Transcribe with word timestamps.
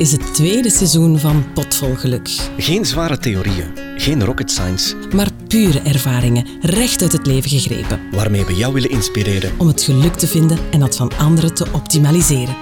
is 0.00 0.12
het 0.12 0.34
tweede 0.34 0.70
seizoen 0.70 1.18
van 1.18 1.52
Potvol 1.54 1.94
Geluk. 1.94 2.28
Geen 2.58 2.84
zware 2.84 3.18
theorieën, 3.18 3.72
geen 3.96 4.24
rocket 4.24 4.50
science, 4.50 4.96
maar 5.14 5.28
pure 5.48 5.80
ervaringen, 5.80 6.46
recht 6.60 7.02
uit 7.02 7.12
het 7.12 7.26
leven 7.26 7.50
gegrepen. 7.50 8.00
Waarmee 8.10 8.44
we 8.44 8.54
jou 8.54 8.72
willen 8.72 8.90
inspireren 8.90 9.52
om 9.58 9.66
het 9.66 9.82
geluk 9.82 10.14
te 10.14 10.26
vinden 10.26 10.58
en 10.70 10.80
dat 10.80 10.96
van 10.96 11.12
anderen 11.18 11.54
te 11.54 11.66
optimaliseren. 11.72 12.56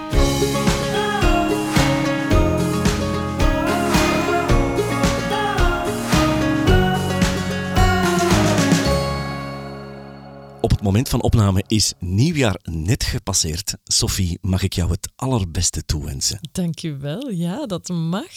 Op 10.68 10.74
het 10.74 10.82
moment 10.82 11.08
van 11.08 11.22
opname 11.22 11.64
is 11.66 11.92
nieuwjaar 11.98 12.60
net 12.62 13.04
gepasseerd. 13.04 13.74
Sophie, 13.84 14.38
mag 14.40 14.62
ik 14.62 14.72
jou 14.72 14.90
het 14.90 15.08
allerbeste 15.16 15.84
toewensen? 15.84 16.48
Dankjewel. 16.52 17.30
Ja, 17.30 17.66
dat 17.66 17.88
mag. 17.88 18.32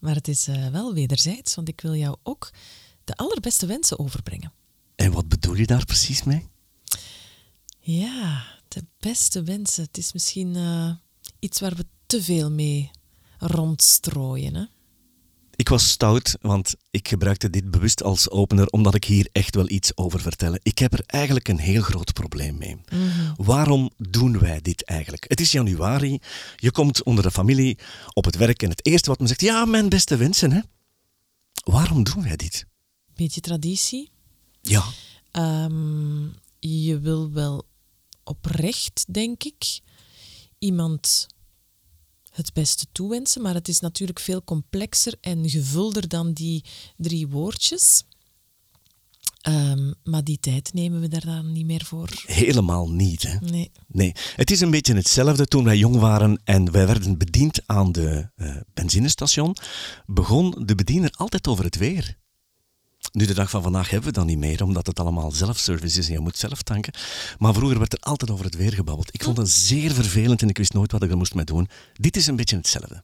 Maar 0.00 0.14
het 0.14 0.28
is 0.28 0.48
uh, 0.48 0.68
wel 0.68 0.94
wederzijds, 0.94 1.54
want 1.54 1.68
ik 1.68 1.80
wil 1.80 1.94
jou 1.94 2.16
ook 2.22 2.50
de 3.04 3.14
allerbeste 3.14 3.66
wensen 3.66 3.98
overbrengen. 3.98 4.52
En 4.94 5.12
wat 5.12 5.28
bedoel 5.28 5.54
je 5.54 5.66
daar 5.66 5.84
precies 5.84 6.22
mee? 6.22 6.46
Ja, 7.78 8.44
de 8.68 8.84
beste 8.98 9.42
wensen. 9.42 9.84
Het 9.84 9.98
is 9.98 10.12
misschien 10.12 10.56
uh, 10.56 10.90
iets 11.38 11.60
waar 11.60 11.74
we 11.74 11.86
te 12.06 12.22
veel 12.22 12.50
mee 12.50 12.90
rondstrooien. 13.38 14.54
Hè? 14.54 14.64
Ik 15.60 15.68
was 15.68 15.90
stout, 15.90 16.36
want 16.40 16.74
ik 16.90 17.08
gebruikte 17.08 17.50
dit 17.50 17.70
bewust 17.70 18.02
als 18.02 18.30
opener 18.30 18.66
omdat 18.66 18.94
ik 18.94 19.04
hier 19.04 19.28
echt 19.32 19.54
wel 19.54 19.68
iets 19.68 19.96
over 19.96 20.20
vertellen. 20.20 20.60
Ik 20.62 20.78
heb 20.78 20.92
er 20.92 21.02
eigenlijk 21.06 21.48
een 21.48 21.58
heel 21.58 21.82
groot 21.82 22.12
probleem 22.12 22.58
mee. 22.58 22.76
Mhm. 22.92 23.32
Waarom 23.36 23.90
doen 23.96 24.38
wij 24.38 24.60
dit 24.60 24.84
eigenlijk? 24.84 25.24
Het 25.28 25.40
is 25.40 25.52
januari, 25.52 26.18
je 26.56 26.70
komt 26.70 27.02
onder 27.02 27.24
de 27.24 27.30
familie 27.30 27.78
op 28.12 28.24
het 28.24 28.36
werk 28.36 28.62
en 28.62 28.70
het 28.70 28.86
eerste 28.86 29.08
wat 29.08 29.18
men 29.18 29.28
zegt, 29.28 29.40
ja, 29.40 29.64
mijn 29.64 29.88
beste 29.88 30.16
wensen, 30.16 30.52
hè? 30.52 30.60
Waarom 31.64 32.04
doen 32.04 32.22
wij 32.22 32.36
dit? 32.36 32.66
Beetje 33.14 33.40
traditie. 33.40 34.10
Ja. 34.60 34.84
Ehm, 35.30 36.22
je 36.58 36.98
wil 37.00 37.32
wel 37.32 37.66
oprecht, 38.24 39.04
denk 39.08 39.44
ik, 39.44 39.80
iemand 40.58 41.26
het 42.40 42.52
beste 42.52 42.86
toewensen, 42.92 43.42
maar 43.42 43.54
het 43.54 43.68
is 43.68 43.80
natuurlijk 43.80 44.20
veel 44.20 44.44
complexer 44.44 45.14
en 45.20 45.50
gevulder 45.50 46.08
dan 46.08 46.32
die 46.32 46.64
drie 46.96 47.28
woordjes. 47.28 48.04
Ehm, 49.40 49.92
maar 50.04 50.24
die 50.24 50.38
tijd 50.40 50.72
nemen 50.72 51.00
we 51.00 51.08
daar 51.08 51.24
dan 51.24 51.52
niet 51.52 51.66
meer 51.66 51.84
voor. 51.84 52.08
Helemaal 52.26 52.90
niet. 52.90 53.22
Hè? 53.22 53.36
Nee. 53.40 53.70
nee. 53.86 54.12
Het 54.36 54.50
is 54.50 54.60
een 54.60 54.70
beetje 54.70 54.94
hetzelfde 54.94 55.46
toen 55.46 55.64
wij 55.64 55.76
jong 55.76 55.96
waren 55.96 56.40
en 56.44 56.72
wij 56.72 56.86
werden 56.86 57.18
bediend 57.18 57.60
aan 57.66 57.92
de 57.92 58.30
uh, 58.36 58.56
benzinestation. 58.74 59.56
Begon 60.06 60.62
de 60.64 60.74
bediener 60.74 61.10
altijd 61.10 61.48
over 61.48 61.64
het 61.64 61.76
weer. 61.76 62.18
Nu, 63.12 63.26
de 63.26 63.34
dag 63.34 63.50
van 63.50 63.62
vandaag 63.62 63.90
hebben 63.90 64.08
we 64.08 64.14
dat 64.14 64.26
niet 64.26 64.38
meer, 64.38 64.62
omdat 64.62 64.86
het 64.86 65.00
allemaal 65.00 65.30
zelfservice 65.30 65.98
is 65.98 66.06
en 66.06 66.12
je 66.12 66.20
moet 66.20 66.36
zelf 66.36 66.62
tanken. 66.62 66.92
Maar 67.38 67.54
vroeger 67.54 67.78
werd 67.78 67.92
er 67.92 67.98
altijd 67.98 68.30
over 68.30 68.44
het 68.44 68.56
weer 68.56 68.72
gebabbeld. 68.72 69.14
Ik 69.14 69.22
vond 69.22 69.36
het 69.36 69.50
zeer 69.50 69.92
vervelend 69.92 70.42
en 70.42 70.48
ik 70.48 70.58
wist 70.58 70.72
nooit 70.72 70.92
wat 70.92 71.02
ik 71.02 71.10
er 71.10 71.16
moest 71.16 71.34
mee 71.34 71.44
doen. 71.44 71.68
Dit 71.92 72.16
is 72.16 72.26
een 72.26 72.36
beetje 72.36 72.56
hetzelfde. 72.56 73.02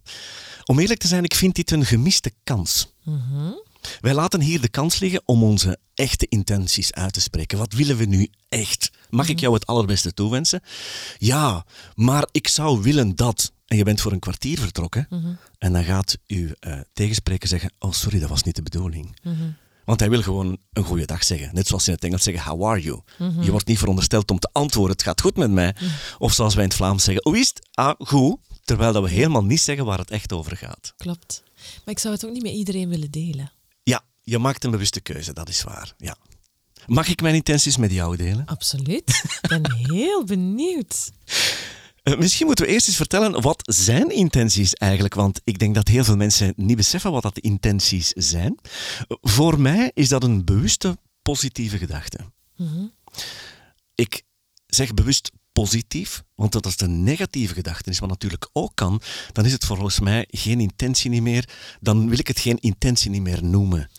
Om 0.64 0.78
eerlijk 0.78 1.00
te 1.00 1.06
zijn, 1.08 1.24
ik 1.24 1.34
vind 1.34 1.54
dit 1.54 1.70
een 1.70 1.84
gemiste 1.86 2.32
kans. 2.44 2.92
Wij 4.00 4.14
laten 4.14 4.40
hier 4.40 4.60
de 4.60 4.68
kans 4.68 4.98
liggen 4.98 5.22
om 5.24 5.42
onze 5.42 5.78
echte 5.94 6.26
intenties 6.28 6.92
uit 6.92 7.12
te 7.12 7.20
spreken. 7.20 7.58
Wat 7.58 7.72
willen 7.72 7.96
we 7.96 8.04
nu 8.04 8.28
echt? 8.48 8.90
Mag 9.10 9.28
ik 9.28 9.40
jou 9.40 9.54
het 9.54 9.66
allerbeste 9.66 10.14
toewensen? 10.14 10.60
Ja, 11.18 11.64
maar 11.94 12.28
ik 12.30 12.48
zou 12.48 12.82
willen 12.82 13.16
dat. 13.16 13.52
En 13.66 13.76
je 13.76 13.84
bent 13.84 14.00
voor 14.00 14.12
een 14.12 14.18
kwartier 14.18 14.58
vertrokken. 14.58 15.06
En 15.58 15.72
dan 15.72 15.84
gaat 15.84 16.18
uw 16.26 16.48
uh, 16.60 16.80
tegenspreker 16.92 17.48
zeggen: 17.48 17.72
Oh, 17.78 17.92
sorry, 17.92 18.18
dat 18.18 18.28
was 18.28 18.42
niet 18.42 18.56
de 18.56 18.62
bedoeling. 18.62 19.16
Want 19.86 20.00
hij 20.00 20.10
wil 20.10 20.22
gewoon 20.22 20.58
een 20.72 20.84
goede 20.84 21.04
dag 21.06 21.24
zeggen. 21.24 21.50
Net 21.52 21.66
zoals 21.66 21.84
ze 21.84 21.88
in 21.88 21.94
het 21.94 22.04
Engels 22.04 22.22
zeggen, 22.22 22.50
how 22.50 22.64
are 22.64 22.80
you? 22.80 23.00
Je 23.40 23.50
wordt 23.50 23.66
niet 23.66 23.78
verondersteld 23.78 24.30
om 24.30 24.38
te 24.38 24.48
antwoorden, 24.52 24.92
het 24.92 25.02
gaat 25.02 25.20
goed 25.20 25.36
met 25.36 25.50
mij. 25.50 25.74
Of 26.18 26.32
zoals 26.32 26.54
wij 26.54 26.62
in 26.62 26.68
het 26.68 26.78
Vlaams 26.78 27.04
zeggen, 27.04 27.24
hoe 27.30 27.38
is 27.38 27.48
het? 27.48 27.68
Ah, 27.72 27.94
goed. 27.98 28.36
Terwijl 28.64 28.92
dat 28.92 29.02
we 29.02 29.10
helemaal 29.10 29.44
niet 29.44 29.60
zeggen 29.60 29.84
waar 29.84 29.98
het 29.98 30.10
echt 30.10 30.32
over 30.32 30.56
gaat. 30.56 30.92
Klopt. 30.96 31.42
Maar 31.84 31.94
ik 31.94 31.98
zou 31.98 32.14
het 32.14 32.24
ook 32.24 32.32
niet 32.32 32.42
met 32.42 32.52
iedereen 32.52 32.88
willen 32.88 33.10
delen. 33.10 33.52
Ja, 33.82 34.02
je 34.22 34.38
maakt 34.38 34.64
een 34.64 34.70
bewuste 34.70 35.00
keuze, 35.00 35.32
dat 35.32 35.48
is 35.48 35.62
waar. 35.62 35.94
Ja. 35.98 36.16
Mag 36.86 37.08
ik 37.08 37.22
mijn 37.22 37.34
intenties 37.34 37.76
met 37.76 37.92
jou 37.92 38.16
delen? 38.16 38.46
Absoluut. 38.46 39.22
Ik 39.42 39.48
ben 39.48 39.72
heel 39.94 40.24
benieuwd. 40.24 41.10
Uh, 42.08 42.18
misschien 42.18 42.46
moeten 42.46 42.64
we 42.64 42.70
eerst 42.70 42.86
eens 42.86 42.96
vertellen 42.96 43.42
wat 43.42 43.62
zijn 43.64 44.10
intenties 44.10 44.72
eigenlijk, 44.72 45.14
want 45.14 45.40
ik 45.44 45.58
denk 45.58 45.74
dat 45.74 45.88
heel 45.88 46.04
veel 46.04 46.16
mensen 46.16 46.52
niet 46.56 46.76
beseffen 46.76 47.12
wat 47.12 47.22
dat 47.22 47.38
intenties 47.38 48.08
zijn. 48.08 48.58
Voor 49.08 49.60
mij 49.60 49.90
is 49.94 50.08
dat 50.08 50.22
een 50.22 50.44
bewuste 50.44 50.98
positieve 51.22 51.78
gedachte. 51.78 52.18
Mm 52.56 52.66
-hmm. 52.66 52.92
Ik 53.94 54.22
zeg 54.66 54.94
bewust 54.94 55.30
positief, 55.52 56.22
want 56.34 56.52
dat 56.52 56.64
als 56.64 56.80
een 56.80 57.02
negatieve 57.02 57.54
gedachte 57.54 57.90
is, 57.90 57.98
wat 57.98 58.08
natuurlijk 58.08 58.48
ook 58.52 58.72
kan, 58.74 59.00
dan 59.32 59.44
is 59.44 59.52
het 59.52 59.64
volgens 59.64 60.00
mij 60.00 60.26
geen 60.30 60.60
intentie 60.60 61.10
niet 61.10 61.22
meer. 61.22 61.48
Dan 61.80 62.08
wil 62.08 62.18
ik 62.18 62.26
het 62.26 62.38
geen 62.38 62.58
intentie 62.58 63.10
niet 63.10 63.22
meer 63.22 63.44
noemen. 63.44 63.90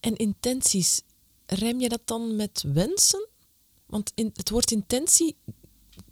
En 0.00 0.16
intenties, 0.16 1.02
rem 1.46 1.80
je 1.80 1.88
dat 1.88 2.02
dan 2.04 2.36
met 2.36 2.64
wensen? 2.72 3.28
Want 3.86 4.12
in, 4.14 4.30
het 4.34 4.50
woord 4.50 4.70
intentie 4.70 5.36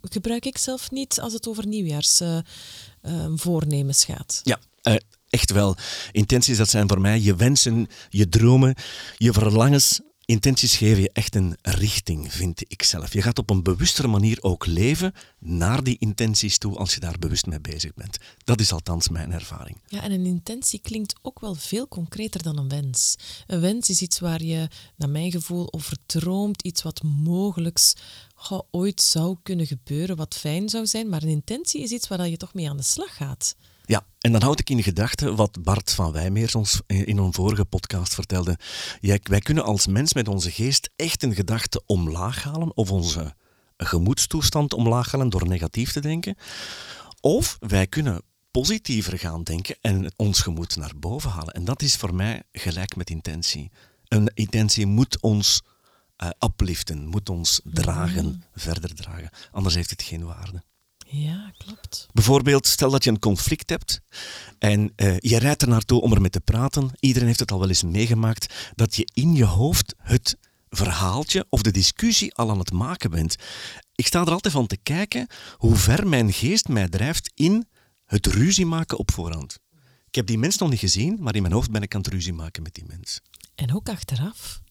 gebruik 0.01 0.45
ik 0.45 0.57
zelf 0.57 0.91
niet 0.91 1.19
als 1.19 1.33
het 1.33 1.47
over 1.47 1.67
nieuwjaarsvoornemens 1.67 4.03
uh, 4.03 4.09
uh, 4.09 4.15
gaat. 4.17 4.41
Ja, 4.43 4.59
uh, 4.83 4.95
echt 5.29 5.51
wel. 5.51 5.75
Intenties, 6.11 6.57
dat 6.57 6.69
zijn 6.69 6.87
voor 6.87 7.01
mij 7.01 7.21
je 7.21 7.35
wensen, 7.35 7.87
je 8.09 8.29
dromen, 8.29 8.75
je 9.17 9.33
verlangens. 9.33 9.99
Intenties 10.29 10.77
geven 10.77 11.01
je 11.01 11.09
echt 11.13 11.35
een 11.35 11.57
richting, 11.61 12.33
vind 12.33 12.61
ik 12.67 12.83
zelf. 12.83 13.13
Je 13.13 13.21
gaat 13.21 13.37
op 13.37 13.49
een 13.49 13.63
bewustere 13.63 14.07
manier 14.07 14.37
ook 14.41 14.65
leven 14.65 15.13
naar 15.39 15.83
die 15.83 15.97
intenties 15.99 16.57
toe 16.57 16.75
als 16.77 16.93
je 16.93 16.99
daar 16.99 17.19
bewust 17.19 17.45
mee 17.45 17.61
bezig 17.61 17.93
bent. 17.93 18.17
Dat 18.43 18.59
is 18.59 18.71
althans 18.71 19.09
mijn 19.09 19.31
ervaring. 19.31 19.77
Ja, 19.87 20.01
en 20.01 20.11
een 20.11 20.25
intentie 20.25 20.79
klinkt 20.79 21.15
ook 21.21 21.39
wel 21.39 21.55
veel 21.55 21.87
concreter 21.87 22.43
dan 22.43 22.57
een 22.57 22.69
wens. 22.69 23.15
Een 23.47 23.59
wens 23.59 23.89
is 23.89 24.01
iets 24.01 24.19
waar 24.19 24.43
je, 24.43 24.67
naar 24.95 25.09
mijn 25.09 25.31
gevoel, 25.31 25.73
over 25.73 25.97
droomt, 26.05 26.61
iets 26.61 26.81
wat 26.81 27.03
mogelijks 27.03 27.93
ooit 28.71 29.01
zou 29.01 29.37
kunnen 29.43 29.67
gebeuren, 29.67 30.15
wat 30.15 30.35
fijn 30.35 30.69
zou 30.69 30.85
zijn. 30.85 31.09
Maar 31.09 31.23
een 31.23 31.29
intentie 31.29 31.81
is 31.81 31.91
iets 31.91 32.07
waar 32.07 32.27
je 32.27 32.37
toch 32.37 32.53
mee 32.53 32.69
aan 32.69 32.77
de 32.77 32.83
slag 32.83 33.15
gaat. 33.15 33.55
Ja, 33.89 34.05
en 34.19 34.31
dan 34.31 34.41
houd 34.41 34.59
ik 34.59 34.69
in 34.69 34.83
gedachten 34.83 35.35
wat 35.35 35.63
Bart 35.63 35.91
van 35.91 36.11
Wijmeers 36.11 36.55
ons 36.55 36.81
in 36.87 37.17
een 37.17 37.33
vorige 37.33 37.65
podcast 37.65 38.13
vertelde. 38.13 38.57
Wij 39.21 39.39
kunnen 39.39 39.63
als 39.63 39.87
mens 39.87 40.13
met 40.13 40.27
onze 40.27 40.51
geest 40.51 40.89
echt 40.95 41.23
een 41.23 41.33
gedachte 41.33 41.81
omlaag 41.85 42.43
halen 42.43 42.77
of 42.77 42.91
onze 42.91 43.35
gemoedstoestand 43.77 44.73
omlaag 44.73 45.11
halen 45.11 45.29
door 45.29 45.47
negatief 45.47 45.91
te 45.91 45.99
denken. 45.99 46.35
Of 47.21 47.57
wij 47.59 47.87
kunnen 47.87 48.21
positiever 48.51 49.19
gaan 49.19 49.43
denken 49.43 49.77
en 49.81 50.13
ons 50.15 50.41
gemoed 50.41 50.75
naar 50.75 50.93
boven 50.95 51.31
halen. 51.31 51.53
En 51.53 51.65
dat 51.65 51.81
is 51.81 51.95
voor 51.95 52.15
mij 52.15 52.43
gelijk 52.51 52.95
met 52.95 53.09
intentie. 53.09 53.71
Een 54.07 54.31
intentie 54.33 54.85
moet 54.85 55.21
ons 55.21 55.61
uh, 56.23 56.29
upliften, 56.39 57.05
moet 57.05 57.29
ons 57.29 57.61
dragen, 57.63 58.25
mm. 58.25 58.43
verder 58.55 58.95
dragen. 58.95 59.29
Anders 59.51 59.75
heeft 59.75 59.89
het 59.89 60.01
geen 60.01 60.25
waarde. 60.25 60.63
Ja, 61.11 61.53
klopt. 61.57 62.07
Bijvoorbeeld, 62.11 62.67
stel 62.67 62.89
dat 62.89 63.03
je 63.03 63.09
een 63.09 63.19
conflict 63.19 63.69
hebt 63.69 64.01
en 64.59 64.93
uh, 64.95 65.17
je 65.19 65.37
rijdt 65.37 65.61
er 65.61 65.67
naartoe 65.67 66.01
om 66.01 66.13
ermee 66.13 66.29
te 66.29 66.39
praten. 66.39 66.91
Iedereen 66.99 67.27
heeft 67.27 67.39
het 67.39 67.51
al 67.51 67.59
wel 67.59 67.67
eens 67.67 67.83
meegemaakt 67.83 68.73
dat 68.75 68.95
je 68.95 69.09
in 69.13 69.35
je 69.35 69.45
hoofd 69.45 69.95
het 69.97 70.37
verhaaltje 70.69 71.45
of 71.49 71.61
de 71.61 71.71
discussie 71.71 72.35
al 72.35 72.49
aan 72.49 72.59
het 72.59 72.71
maken 72.71 73.11
bent. 73.11 73.35
Ik 73.95 74.07
sta 74.07 74.21
er 74.21 74.31
altijd 74.31 74.53
van 74.53 74.67
te 74.67 74.77
kijken 74.77 75.27
hoe 75.57 75.75
ver 75.75 76.07
mijn 76.07 76.33
geest 76.33 76.67
mij 76.67 76.87
drijft 76.87 77.31
in 77.35 77.67
het 78.05 78.25
ruzie 78.25 78.65
maken 78.65 78.97
op 78.97 79.11
voorhand. 79.11 79.59
Ik 80.07 80.15
heb 80.15 80.25
die 80.25 80.37
mens 80.37 80.57
nog 80.57 80.69
niet 80.69 80.79
gezien, 80.79 81.17
maar 81.19 81.35
in 81.35 81.41
mijn 81.41 81.53
hoofd 81.53 81.71
ben 81.71 81.81
ik 81.81 81.95
aan 81.95 82.01
het 82.01 82.13
ruzie 82.13 82.33
maken 82.33 82.63
met 82.63 82.73
die 82.73 82.85
mens. 82.87 83.21
En 83.55 83.75
ook 83.75 83.89
achteraf 83.89 84.61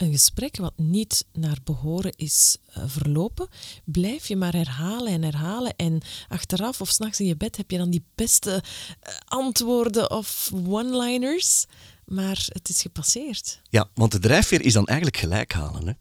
een 0.00 0.12
gesprek 0.12 0.56
wat 0.56 0.72
niet 0.76 1.24
naar 1.32 1.58
behoren 1.64 2.12
is 2.16 2.56
uh, 2.76 2.84
verlopen, 2.86 3.48
blijf 3.84 4.28
je 4.28 4.36
maar 4.36 4.52
herhalen 4.52 5.12
en 5.12 5.22
herhalen. 5.22 5.76
En 5.76 6.00
achteraf 6.28 6.80
of 6.80 6.88
s'nachts 6.88 7.20
in 7.20 7.26
je 7.26 7.36
bed 7.36 7.56
heb 7.56 7.70
je 7.70 7.78
dan 7.78 7.90
die 7.90 8.04
beste 8.14 8.50
uh, 8.50 9.14
antwoorden 9.24 10.10
of 10.10 10.50
one-liners. 10.66 11.66
Maar 12.04 12.46
het 12.48 12.68
is 12.68 12.82
gepasseerd. 12.82 13.60
Ja, 13.68 13.88
want 13.94 14.12
de 14.12 14.18
drijfveer 14.18 14.64
is 14.64 14.72
dan 14.72 14.86
eigenlijk 14.86 15.18
gelijk 15.18 15.52
halen. 15.52 15.86
Hè? 15.86 15.92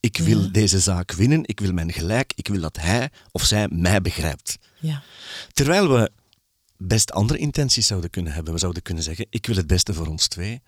Ik 0.00 0.16
wil 0.16 0.40
ja. 0.40 0.48
deze 0.48 0.80
zaak 0.80 1.12
winnen, 1.12 1.40
ik 1.42 1.60
wil 1.60 1.72
mijn 1.72 1.92
gelijk, 1.92 2.32
ik 2.34 2.48
wil 2.48 2.60
dat 2.60 2.76
hij 2.76 3.10
of 3.32 3.44
zij 3.44 3.68
mij 3.68 4.00
begrijpt. 4.00 4.58
Ja. 4.80 5.02
Terwijl 5.52 5.88
we 5.88 6.10
best 6.78 7.12
andere 7.12 7.38
intenties 7.38 7.86
zouden 7.86 8.10
kunnen 8.10 8.32
hebben. 8.32 8.52
We 8.52 8.58
zouden 8.58 8.82
kunnen 8.82 9.02
zeggen, 9.02 9.26
ik 9.30 9.46
wil 9.46 9.56
het 9.56 9.66
beste 9.66 9.94
voor 9.94 10.06
ons 10.06 10.28
twee. 10.28 10.62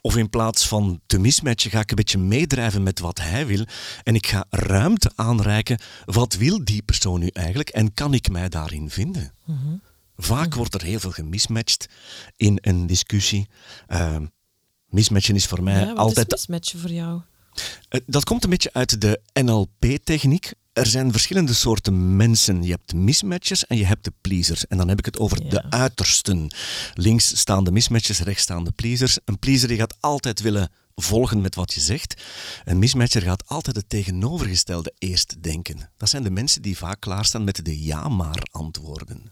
Of 0.00 0.16
in 0.16 0.30
plaats 0.30 0.68
van 0.68 1.00
te 1.06 1.18
mismatchen, 1.18 1.70
ga 1.70 1.80
ik 1.80 1.90
een 1.90 1.96
beetje 1.96 2.18
meedrijven 2.18 2.82
met 2.82 2.98
wat 2.98 3.20
hij 3.20 3.46
wil. 3.46 3.64
En 4.02 4.14
ik 4.14 4.26
ga 4.26 4.44
ruimte 4.50 5.10
aanreiken. 5.14 5.78
Wat 6.04 6.34
wil 6.34 6.64
die 6.64 6.82
persoon 6.82 7.20
nu 7.20 7.28
eigenlijk? 7.32 7.68
En 7.68 7.94
kan 7.94 8.14
ik 8.14 8.30
mij 8.30 8.48
daarin 8.48 8.90
vinden? 8.90 9.32
Mm 9.44 9.58
-hmm. 9.58 9.82
Vaak 10.16 10.54
wordt 10.54 10.74
er 10.74 10.82
heel 10.82 11.00
veel 11.00 11.10
gemismatcht 11.10 11.86
in 12.36 12.58
een 12.60 12.86
discussie. 12.86 13.48
Uh, 13.88 14.16
mismatchen 14.88 15.34
is 15.34 15.46
voor 15.46 15.62
mij 15.62 15.80
Ja, 15.80 15.86
wat 15.86 15.96
altijd 15.96 16.32
is 16.32 16.46
mismatchen 16.46 16.78
voor 16.78 16.90
jou? 16.90 17.20
Eh, 17.88 18.00
Dat 18.06 18.24
komt 18.24 18.44
een 18.44 18.50
beetje 18.50 18.72
uit 18.72 19.00
de 19.00 19.20
NLP-techniek. 19.32 20.52
Er 20.72 20.86
zijn 20.86 21.12
verschillende 21.12 21.52
soorten 21.54 22.16
mensen. 22.16 22.62
Je 22.62 22.70
hebt 22.70 22.94
mismatchers 22.94 23.66
en 23.66 23.76
je 23.76 23.84
hebt 23.84 24.04
de 24.04 24.12
pleasers. 24.20 24.66
En 24.66 24.76
dan 24.76 24.88
heb 24.88 24.98
ik 24.98 25.04
het 25.04 25.18
over 25.18 25.42
Ja. 25.42 25.48
de 25.48 25.70
uitersten. 25.70 26.50
Links 26.94 27.36
staan 27.38 27.64
de 27.64 27.72
mismatchers, 27.72 28.20
rechts 28.20 28.42
staan 28.42 28.64
de 28.64 28.70
pleasers. 28.72 29.18
Een 29.24 29.38
pleaser 29.38 29.68
die 29.68 29.76
gaat 29.76 29.96
altijd 30.00 30.40
willen 30.40 30.70
volgen 30.96 31.40
met 31.40 31.54
wat 31.54 31.72
je 31.74 31.80
zegt. 31.80 32.22
Een 32.64 32.78
mismatcher 32.78 33.22
gaat 33.22 33.48
altijd 33.48 33.76
het 33.76 33.88
tegenovergestelde 33.88 34.92
eerst 34.98 35.42
denken. 35.42 35.90
Dat 35.96 36.08
zijn 36.08 36.22
de 36.22 36.30
mensen 36.30 36.62
die 36.62 36.76
vaak 36.76 37.00
klaarstaan 37.00 37.44
met 37.44 37.64
de 37.64 37.82
ja-maar 37.84 38.42
antwoorden. 38.50 39.22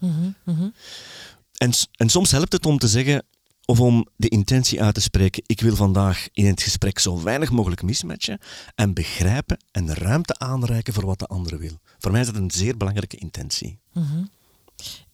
En, 1.57 1.73
s- 1.73 1.87
en 1.91 2.09
soms 2.09 2.31
helpt 2.31 2.53
het 2.53 2.65
om 2.65 2.77
te 2.77 2.87
zeggen 2.87 3.25
of 3.65 3.79
om 3.79 4.07
de 4.15 4.27
intentie 4.27 4.81
uit 4.81 4.93
te 4.93 5.01
spreken. 5.01 5.43
Ik 5.45 5.61
wil 5.61 5.75
vandaag 5.75 6.27
in 6.31 6.45
het 6.45 6.61
gesprek 6.61 6.99
zo 6.99 7.23
weinig 7.23 7.51
mogelijk 7.51 7.81
mismatchen 7.81 8.39
en 8.75 8.93
begrijpen 8.93 9.57
en 9.71 9.93
ruimte 9.93 10.37
aanreiken 10.39 10.93
voor 10.93 11.05
wat 11.05 11.19
de 11.19 11.27
andere 11.27 11.57
wil. 11.57 11.79
Voor 11.99 12.11
mij 12.11 12.21
is 12.21 12.27
dat 12.27 12.35
een 12.35 12.51
zeer 12.51 12.77
belangrijke 12.77 13.17
intentie. 13.17 13.79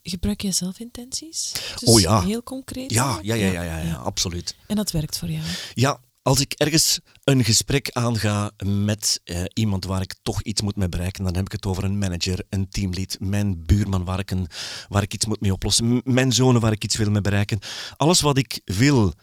Gebruik 0.03 0.41
jij 0.41 0.51
zelf 0.51 0.79
intenties? 0.79 1.51
Dus 1.79 1.89
Oh 1.89 1.99
ja. 1.99 2.21
Heel 2.21 2.43
concreet? 2.43 2.91
Ja, 2.91 3.19
ja, 3.21 3.35
ja, 3.35 3.51
ja, 3.51 3.77
ja, 3.77 3.95
absoluut. 3.95 4.55
En 4.67 4.75
dat 4.75 4.91
werkt 4.91 5.17
voor 5.17 5.29
jou? 5.29 5.43
Ja, 5.73 5.99
als 6.29 6.39
ik 6.39 6.53
ergens 6.53 6.99
een 7.23 7.43
gesprek 7.43 7.91
aanga 7.91 8.51
met 8.65 9.21
eh, 9.23 9.43
iemand 9.53 9.85
waar 9.85 10.01
ik 10.01 10.15
toch 10.21 10.41
iets 10.41 10.61
moet 10.61 10.75
mee 10.75 10.89
bereiken, 10.89 11.23
dan 11.23 11.35
heb 11.35 11.45
ik 11.45 11.51
het 11.51 11.65
over 11.65 11.83
een 11.83 11.97
manager, 11.97 12.43
een 12.49 12.69
teamlead, 12.69 13.17
mijn 13.19 13.65
buurman 13.65 14.05
waar 14.05 14.19
ik, 14.19 14.31
een, 14.31 14.47
waar 14.87 15.01
ik 15.01 15.13
iets 15.13 15.25
moet 15.25 15.41
mee 15.41 15.53
oplossen, 15.53 16.01
mijn 16.03 16.31
zonen 16.31 16.61
waar 16.61 16.71
ik 16.71 16.83
iets 16.83 16.95
wil 16.95 17.11
mee 17.11 17.21
bereiken. 17.21 17.59
Alles 17.97 18.21
wat 18.21 18.37
ik 18.37 18.61
wil 18.65 19.13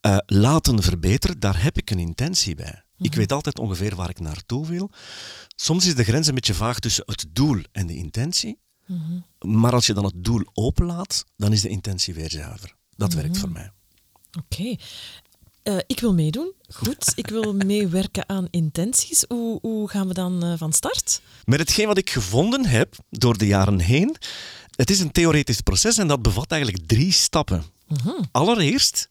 eh, 0.00 0.16
laten 0.26 0.82
verbeteren, 0.82 1.40
daar 1.40 1.62
heb 1.62 1.76
ik 1.76 1.90
een 1.90 1.98
intentie 1.98 2.54
bij. 2.54 2.82
Ik 2.98 3.14
weet 3.14 3.32
altijd 3.32 3.58
ongeveer 3.58 3.96
waar 3.96 4.10
ik 4.10 4.20
naartoe 4.20 4.66
wil. 4.66 4.90
Soms 5.56 5.86
is 5.86 5.94
de 5.94 6.04
grens 6.04 6.26
een 6.26 6.34
beetje 6.34 6.54
vaag 6.54 6.78
tussen 6.78 7.04
het 7.06 7.26
doel 7.32 7.62
en 7.72 7.86
de 7.86 7.96
intentie. 7.96 8.58
Maar 9.38 9.72
als 9.72 9.86
je 9.86 9.94
dan 9.94 10.04
het 10.04 10.24
doel 10.24 10.42
openlaat, 10.52 11.24
dan 11.36 11.52
is 11.52 11.60
de 11.60 11.68
intentie 11.68 12.14
weer 12.14 12.30
zuiver. 12.30 12.74
Dat 12.96 13.12
werkt 13.12 13.38
voor 13.38 13.50
mij. 13.50 13.70
Oké. 14.38 14.76
Eh, 15.62 15.76
ik 15.86 16.00
wil 16.00 16.14
meedoen. 16.14 16.52
Goed. 16.74 17.12
Ik 17.14 17.26
wil 17.28 17.54
meewerken 17.54 18.28
aan 18.28 18.46
intenties. 18.50 19.24
Hoe, 19.28 19.58
hoe 19.60 19.88
gaan 19.88 20.08
we 20.08 20.14
dan 20.14 20.44
eh, 20.44 20.52
van 20.56 20.72
start? 20.72 21.20
Met 21.44 21.58
hetgeen 21.58 21.86
wat 21.86 21.98
ik 21.98 22.10
gevonden 22.10 22.66
heb 22.66 22.96
door 23.10 23.38
de 23.38 23.46
jaren 23.46 23.78
heen, 23.80 24.16
het 24.76 24.90
is 24.90 25.00
een 25.00 25.12
theoretisch 25.12 25.60
proces 25.60 25.98
en 25.98 26.08
dat 26.08 26.22
bevat 26.22 26.50
eigenlijk 26.50 26.86
drie 26.86 27.12
stappen. 27.12 27.64
Allereerst 28.32 29.08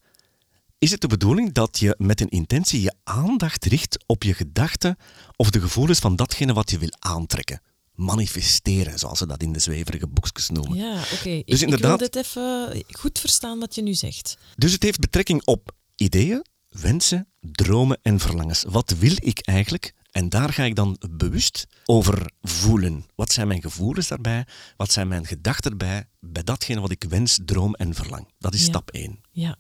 is 0.80 0.92
het 0.92 1.02
de 1.02 1.08
bedoeling 1.08 1.54
dat 1.54 1.80
je 1.80 1.96
met 1.98 2.22
een 2.22 2.30
intentie 2.30 2.82
je 2.82 2.94
aandacht 3.04 3.66
richt 3.66 4.04
op 4.06 4.24
je 4.24 4.34
gedachten 4.34 4.98
of 5.36 5.50
de 5.50 5.60
gevoelens 5.62 6.00
van 6.00 6.16
datgene 6.16 6.54
wat 6.54 6.72
je 6.72 6.78
wil 6.78 6.92
aantrekken. 7.00 7.62
Manifesteren, 7.94 9.00
zoals 9.00 9.18
ze 9.18 9.26
dat 9.28 9.42
in 9.44 9.54
de 9.54 9.60
zweverige 9.60 10.08
boekjes 10.08 10.50
noemen. 10.50 10.78
Ja, 10.78 11.02
oké. 11.14 11.30
Ik- 11.30 11.48
Dus 11.48 11.60
Ik, 11.60 11.64
inderdaad- 11.66 12.00
wil 12.00 12.10
dit 12.10 12.16
even 12.26 12.84
goed 12.92 13.20
verstaan 13.20 13.60
wat 13.60 13.76
je 13.76 13.82
nu 13.82 13.94
zegt. 13.94 14.38
Dus 14.56 14.72
het 14.72 14.84
heeft 14.84 15.00
betrekking 15.00 15.46
op 15.46 15.72
ideeën, 15.98 16.46
wensen, 16.70 17.28
dromen 17.42 18.00
en 18.02 18.20
verlangens. 18.20 18.64
Wat 18.68 18.90
wil 18.92 19.14
ik 19.20 19.40
eigenlijk? 19.40 19.94
En 20.12 20.30
daar 20.30 20.54
ga 20.54 20.64
ik 20.64 20.76
dan 20.76 20.98
bewust 21.10 21.66
over 21.86 22.32
voelen. 22.42 23.06
Wat 23.16 23.32
zijn 23.32 23.48
mijn 23.48 23.62
gevoelens 23.62 24.08
daarbij? 24.08 24.46
Wat 24.78 24.92
zijn 24.92 25.08
mijn 25.08 25.26
gedachten 25.26 25.72
erbij? 25.72 26.08
Bij 26.20 26.44
datgene 26.44 26.80
wat 26.82 26.92
ik 26.92 27.04
wens, 27.10 27.40
droom 27.46 27.74
en 27.76 27.94
verlang. 27.94 28.28
Dat 28.40 28.54
is 28.54 28.60
Ja. 28.62 28.66
stap 28.68 28.90
1. 28.92 29.22
Ja. 29.32 29.56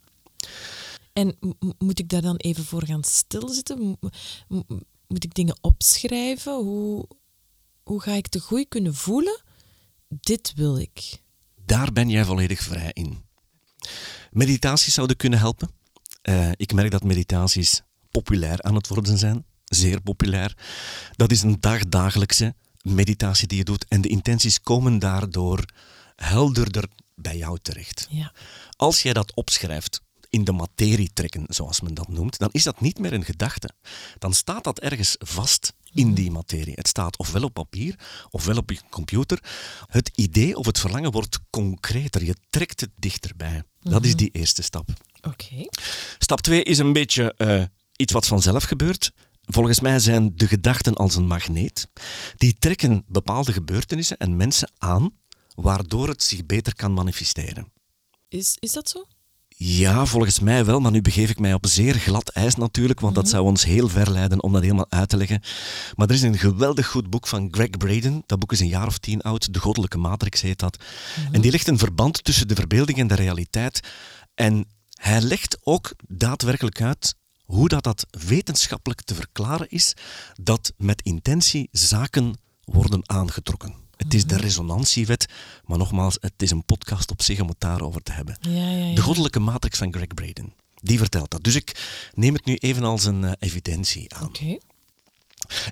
En 1.13 1.37
moet 1.77 1.99
ik 1.99 2.09
daar 2.09 2.21
dan 2.21 2.35
even 2.35 2.63
voor 2.65 2.85
gaan 2.85 3.03
stilzitten? 3.03 3.97
M- 4.47 4.63
moet 5.07 5.23
ik 5.23 5.33
dingen 5.33 5.57
opschrijven? 5.61 6.53
Hoe, 6.55 7.07
hoe 7.83 8.01
ga 8.01 8.11
ik 8.13 8.31
de 8.31 8.39
groei 8.39 8.67
kunnen 8.67 8.95
voelen? 8.95 9.41
Dit 10.07 10.53
wil 10.55 10.77
ik. 10.77 11.21
Daar 11.65 11.91
ben 11.91 12.09
jij 12.09 12.25
volledig 12.25 12.59
vrij 12.61 12.89
in. 12.93 13.25
Meditaties 14.31 14.93
zouden 14.93 15.17
kunnen 15.17 15.39
helpen. 15.39 15.69
Eh, 16.27 16.51
ik 16.55 16.73
merk 16.73 16.91
dat 16.91 17.03
meditaties 17.03 17.81
populair 18.11 18.61
aan 18.61 18.75
het 18.75 18.87
worden 18.87 19.17
zijn. 19.17 19.45
Zeer 19.63 20.01
populair. 20.01 20.57
Dat 21.15 21.31
is 21.31 21.41
een 21.41 21.57
dagdagelijkse 21.59 22.55
meditatie 22.81 23.47
die 23.47 23.57
je 23.57 23.63
doet. 23.63 23.85
En 23.87 24.01
de 24.01 24.07
intenties 24.07 24.61
komen 24.61 24.99
daardoor 24.99 25.65
helderder 26.15 26.89
bij 27.15 27.37
jou 27.37 27.57
terecht. 27.61 28.07
Ja. 28.09 28.33
Als 28.75 29.01
jij 29.01 29.13
dat 29.13 29.35
opschrijft, 29.35 30.01
in 30.29 30.43
de 30.43 30.51
materie 30.51 31.09
trekken, 31.13 31.45
zoals 31.47 31.81
men 31.81 31.93
dat 31.93 32.07
noemt, 32.07 32.37
dan 32.37 32.49
is 32.51 32.63
dat 32.63 32.81
niet 32.81 32.99
meer 32.99 33.13
een 33.13 33.25
gedachte. 33.25 33.69
Dan 34.17 34.33
staat 34.33 34.63
dat 34.63 34.79
ergens 34.79 35.15
vast 35.19 35.73
in 35.93 36.13
die 36.13 36.31
materie. 36.31 36.73
Het 36.75 36.87
staat 36.87 37.17
ofwel 37.17 37.43
op 37.43 37.53
papier, 37.53 37.99
ofwel 38.29 38.57
op 38.57 38.69
je 38.69 38.79
computer. 38.89 39.43
Het 39.85 40.11
idee 40.15 40.57
of 40.57 40.65
het 40.65 40.79
verlangen 40.79 41.11
wordt 41.11 41.39
concreter. 41.49 42.23
Je 42.23 42.35
trekt 42.49 42.81
het 42.81 42.91
dichterbij. 42.95 43.63
Dat 43.79 44.05
is 44.05 44.15
die 44.15 44.29
eerste 44.31 44.61
stap. 44.61 44.89
Oké. 45.27 45.69
Stap 46.17 46.41
2 46.41 46.63
is 46.63 46.77
een 46.77 46.93
beetje 46.93 47.33
eh, 47.33 47.63
iets 47.95 48.13
wat 48.13 48.27
vanzelf 48.27 48.63
gebeurt. 48.63 49.11
Volgens 49.41 49.79
mij 49.79 49.99
zijn 49.99 50.31
de 50.35 50.47
gedachten 50.47 50.93
als 50.93 51.15
een 51.15 51.27
magneet. 51.27 51.87
Die 52.35 52.55
trekken 52.59 53.03
bepaalde 53.07 53.53
gebeurtenissen 53.53 54.17
en 54.17 54.35
mensen 54.35 54.71
aan, 54.77 55.11
waardoor 55.55 56.07
het 56.07 56.23
zich 56.23 56.45
beter 56.45 56.75
kan 56.75 56.93
manifesteren. 56.93 57.71
Is, 58.27 58.57
is 58.59 58.71
dat 58.71 58.89
zo? 58.89 59.05
Ja, 59.59 60.05
volgens 60.05 60.39
mij 60.39 60.65
wel, 60.65 60.79
maar 60.79 60.91
nu 60.91 61.01
begeef 61.01 61.29
ik 61.29 61.39
mij 61.39 61.53
op 61.53 61.65
zeer 61.65 61.93
glad 61.93 62.29
ijs 62.29 62.55
natuurlijk, 62.55 62.99
want 62.99 63.15
dat 63.15 63.29
zou 63.29 63.45
ons 63.45 63.63
heel 63.63 63.87
ver 63.87 64.11
leiden 64.11 64.43
om 64.43 64.53
dat 64.53 64.61
helemaal 64.61 64.89
uit 64.89 65.09
te 65.09 65.17
leggen. 65.17 65.41
Maar 65.95 66.07
er 66.07 66.13
is 66.13 66.21
een 66.21 66.37
geweldig 66.37 66.87
goed 66.87 67.09
boek 67.09 67.27
van 67.27 67.47
Greg 67.51 67.69
Braden, 67.69 68.23
dat 68.25 68.39
boek 68.39 68.51
is 68.51 68.59
een 68.59 68.67
jaar 68.67 68.87
of 68.87 68.97
tien 68.97 69.21
oud, 69.21 69.53
De 69.53 69.59
Goddelijke 69.59 69.97
Matrix 69.97 70.41
heet 70.41 70.59
dat. 70.59 70.83
En 71.31 71.41
die 71.41 71.51
legt 71.51 71.67
een 71.67 71.77
verband 71.77 72.23
tussen 72.23 72.47
de 72.47 72.55
verbeelding 72.55 72.97
en 72.97 73.07
de 73.07 73.15
realiteit. 73.15 73.79
En 74.35 74.65
hij 74.97 75.21
legt 75.21 75.57
ook 75.63 75.93
daadwerkelijk 76.07 76.81
uit 76.81 77.15
hoe 77.43 77.67
dat, 77.67 77.83
dat 77.83 78.05
wetenschappelijk 78.09 79.01
te 79.01 79.15
verklaren 79.15 79.69
is, 79.69 79.93
dat 80.41 80.73
met 80.77 81.01
intentie 81.01 81.69
zaken 81.71 82.37
worden 82.63 83.09
aangetrokken. 83.09 83.73
Het 83.95 84.13
is 84.13 84.25
de 84.25 84.37
resonantiewet, 84.37 85.25
maar 85.65 85.77
nogmaals, 85.77 86.17
het 86.21 86.41
is 86.41 86.51
een 86.51 86.65
podcast 86.65 87.11
op 87.11 87.21
zich 87.21 87.39
om 87.39 87.47
het 87.47 87.59
daarover 87.59 88.03
te 88.03 88.11
hebben. 88.11 88.37
Ja, 88.41 88.51
ja, 88.51 88.85
ja. 88.85 88.95
De 88.95 89.01
goddelijke 89.01 89.39
matrix 89.39 89.77
van 89.77 89.93
Greg 89.93 90.07
Braden. 90.07 90.53
Die 90.75 90.97
vertelt 90.97 91.31
dat. 91.31 91.43
Dus 91.43 91.55
ik 91.55 91.87
neem 92.13 92.33
het 92.33 92.45
nu 92.45 92.55
even 92.55 92.83
als 92.83 93.05
een 93.05 93.23
eh, 93.23 93.31
evidentie 93.39 94.13
aan. 94.13 94.27
Oké. 94.27 94.57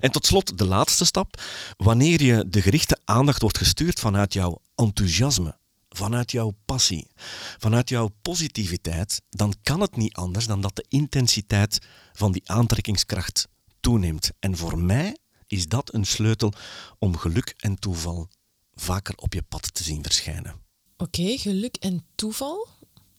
En 0.00 0.10
tot 0.10 0.26
slot 0.26 0.58
de 0.58 0.66
laatste 0.66 1.04
stap. 1.04 1.42
Wanneer 1.76 2.22
je 2.22 2.48
de 2.48 2.62
gerichte 2.62 2.98
aandacht 3.04 3.40
wordt 3.40 3.58
gestuurd 3.58 4.00
vanuit 4.00 4.32
jouw 4.32 4.60
enthousiasme, 4.74 5.58
vanuit 5.96 6.30
jouw 6.30 6.54
passie, 6.64 7.10
vanuit 7.58 7.88
jouw 7.88 8.08
positiviteit, 8.22 9.22
dan 9.30 9.54
kan 9.62 9.80
het 9.80 9.96
niet 9.96 10.14
anders 10.14 10.46
dan 10.46 10.60
dat 10.60 10.76
de 10.76 10.84
intensiteit 10.88 11.78
van 12.12 12.32
die 12.32 12.42
aantrekkingskracht 12.50 13.48
toeneemt. 13.80 14.30
En 14.38 14.56
voor 14.56 14.78
mij 14.78 15.16
is 15.46 15.68
dat 15.68 15.94
een 15.94 16.04
sleutel 16.04 16.52
om 16.98 17.16
geluk 17.16 17.54
en 17.56 17.78
toeval 17.78 18.28
vaker 18.74 19.14
op 19.16 19.32
je 19.34 19.42
pad 19.42 19.74
te 19.74 19.82
zien 19.82 20.02
verschijnen. 20.02 20.54
Oké, 20.96 21.38
geluk 21.38 21.76
en 21.76 22.04
toeval. 22.14 22.68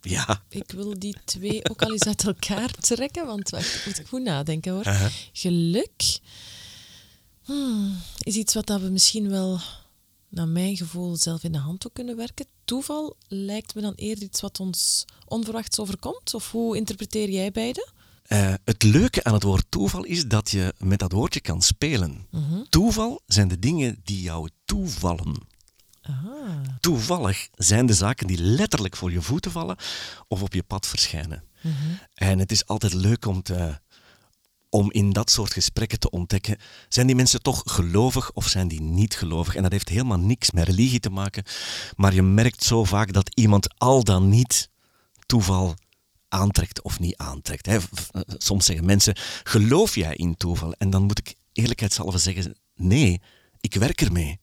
Ja, 0.02 0.44
Ik 0.50 0.72
wil 0.72 1.00
die 1.00 1.16
twee 1.26 1.70
ook 1.70 1.82
al 1.82 1.92
eens 1.92 2.06
uit 2.06 2.26
elkaar 2.26 2.72
trekken, 2.72 3.26
want 3.26 3.50
wacht, 3.50 3.76
ik 3.76 3.86
moet 3.86 4.08
goed 4.08 4.22
nadenken 4.22 4.72
hoor. 4.72 4.86
Geluk 5.32 6.20
hmm, 7.44 7.98
is 8.18 8.36
iets 8.36 8.54
wat 8.54 8.66
dat 8.66 8.82
we 8.82 8.90
misschien 8.90 9.30
wel, 9.30 9.60
naar 10.30 10.48
mijn 10.48 10.78
gevoel, 10.78 11.16
zelf 11.16 11.44
in 11.44 11.52
de 11.52 11.58
hand 11.58 11.88
ook 11.88 11.94
kunnen 11.94 12.16
werken. 12.16 12.46
Toeval 12.66 13.16
lijkt 13.28 13.76
me 13.76 13.82
dan 13.82 13.94
eerder 13.94 14.24
iets 14.24 14.42
wat 14.42 14.60
ons 14.60 15.06
onverwachts 15.26 15.80
overkomt. 15.80 16.34
Of 16.34 16.52
hoe 16.52 16.78
interpreteer 16.78 17.30
jij 17.30 17.52
beide? 17.52 17.88
Eh, 18.24 18.54
het 18.64 18.84
leuke 18.84 19.24
aan 19.24 19.34
het 19.34 19.44
woord 19.44 19.66
toeval 19.70 20.04
is 20.04 20.26
dat 20.26 20.52
je 20.52 20.74
met 20.78 21.00
dat 21.00 21.12
woordje 21.12 21.42
kan 21.42 21.62
spelen. 21.62 22.28
Toeval 22.70 23.22
zijn 23.26 23.48
de 23.48 23.60
dingen 23.60 24.02
die 24.04 24.22
jou 24.22 24.50
toevallen. 24.66 25.36
Toevallig 26.80 27.48
zijn 27.54 27.86
de 27.86 27.94
zaken 27.94 28.28
die 28.28 28.42
letterlijk 28.42 28.96
voor 28.96 29.12
je 29.12 29.22
voeten 29.22 29.52
vallen 29.52 29.76
of 30.28 30.42
op 30.42 30.54
je 30.54 30.64
pad 30.64 30.88
verschijnen. 30.88 31.44
En 32.14 32.40
het 32.40 32.52
is 32.52 32.66
altijd 32.66 32.94
leuk 32.94 33.26
om, 33.26 33.42
te, 33.42 33.80
om 34.70 34.92
in 34.92 35.12
dat 35.12 35.32
soort 35.32 35.54
gesprekken 35.54 36.00
te 36.00 36.10
ontdekken, 36.10 36.58
zijn 36.90 37.08
die 37.08 37.16
mensen 37.16 37.42
toch 37.42 37.62
gelovig 37.66 38.32
of 38.34 38.48
zijn 38.48 38.68
die 38.68 38.82
niet 38.82 39.16
gelovig? 39.16 39.56
En 39.56 39.64
dat 39.64 39.72
heeft 39.72 39.90
helemaal 39.90 40.20
niks 40.20 40.52
met 40.52 40.68
religie 40.68 41.00
te 41.00 41.10
maken, 41.10 41.44
maar 41.96 42.14
je 42.14 42.22
merkt 42.22 42.64
zo 42.64 42.84
vaak 42.84 43.14
dat 43.14 43.30
iemand 43.34 43.74
al 43.78 44.04
dan 44.04 44.30
niet 44.30 44.70
toeval 45.26 45.76
aantrekt 46.30 46.82
of 46.82 47.00
niet 47.00 47.18
aantrekt. 47.18 47.68
V- 47.72 48.10
Soms 48.38 48.66
zeggen 48.66 48.86
mensen, 48.86 49.16
geloof 49.44 49.96
jij 49.96 50.16
in 50.16 50.38
toeval? 50.38 50.74
En 50.74 50.90
dan 50.90 51.04
moet 51.04 51.20
ik 51.20 51.36
eerlijkheidshalve 51.54 52.18
zeggen, 52.18 52.56
nee, 52.76 53.22
ik 53.60 53.74
werk 53.74 54.02
ermee. 54.02 54.40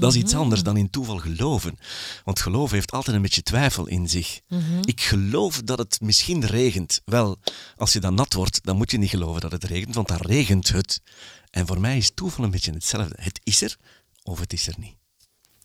Dat 0.00 0.14
is 0.14 0.20
iets 0.20 0.34
anders 0.34 0.62
dan 0.62 0.76
in 0.76 0.90
toeval 0.90 1.16
geloven. 1.18 1.78
Want 2.24 2.40
geloven 2.40 2.74
heeft 2.74 2.90
altijd 2.90 3.16
een 3.16 3.22
beetje 3.22 3.42
twijfel 3.42 3.86
in 3.86 4.08
zich. 4.08 4.40
Ik 4.82 5.00
geloof 5.00 5.62
dat 5.62 5.78
het 5.78 6.00
misschien 6.00 6.46
regent. 6.46 7.00
Wel, 7.04 7.38
als 7.76 7.92
je 7.92 8.00
dan 8.00 8.14
nat 8.14 8.32
wordt, 8.32 8.60
dan 8.64 8.76
moet 8.76 8.90
je 8.90 8.98
niet 8.98 9.10
geloven 9.10 9.40
dat 9.40 9.52
het 9.52 9.64
regent, 9.64 9.94
want 9.94 10.08
dan 10.08 10.20
regent 10.20 10.68
het. 10.68 11.00
En 11.50 11.66
voor 11.66 11.80
mij 11.80 11.96
is 11.96 12.10
toeval 12.14 12.44
een 12.44 12.50
beetje 12.50 12.72
hetzelfde. 12.72 13.16
Het 13.20 13.40
is 13.44 13.62
er 13.62 13.76
of 14.22 14.40
het 14.40 14.52
is 14.52 14.66
er 14.66 14.74
niet. 14.78 14.96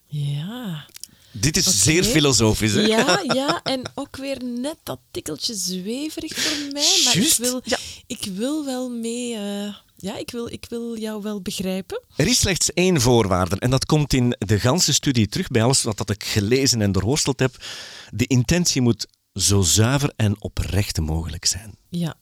Ja. 0.06 0.86
Dit 1.32 1.56
is 1.56 1.82
zeer 1.82 2.04
filosofisch, 2.04 2.72
hè? 2.72 2.80
Ja, 2.80 3.20
ja, 3.34 3.62
en 3.62 3.82
ook 3.94 4.16
weer 4.16 4.44
net 4.44 4.76
dat 4.82 4.98
tikkeltje 5.10 5.54
zweverig 5.54 6.34
voor 6.36 6.72
mij. 6.72 7.00
Maar 7.04 7.16
ik 7.16 7.34
wil, 7.36 7.60
ja. 7.64 7.78
ik 8.06 8.24
wil 8.32 8.64
wel 8.64 8.90
mee... 8.90 9.34
eh, 9.34 9.74
ja, 10.04 10.16
ik 10.16 10.30
wil, 10.30 10.52
ik 10.52 10.66
wil 10.68 10.98
jou 10.98 11.22
wel 11.22 11.42
begrijpen. 11.42 12.02
Er 12.16 12.26
is 12.26 12.38
slechts 12.38 12.72
één 12.72 13.00
voorwaarde 13.00 13.58
en 13.58 13.70
dat 13.70 13.84
komt 13.84 14.12
in 14.12 14.36
de 14.38 14.60
ganse 14.60 14.92
studie 14.92 15.28
terug 15.28 15.48
bij 15.48 15.62
alles 15.62 15.82
wat 15.82 15.96
dat 15.96 16.10
ik 16.10 16.24
gelezen 16.24 16.80
en 16.80 16.92
doorworsteld 16.92 17.40
heb. 17.40 17.64
De 18.10 18.26
intentie 18.26 18.80
moet 18.80 19.06
zo 19.32 19.60
zuiver 19.60 20.12
en 20.16 20.42
oprecht 20.42 21.00
mogelijk 21.00 21.44
zijn. 21.44 21.74
Ja. 21.88 22.14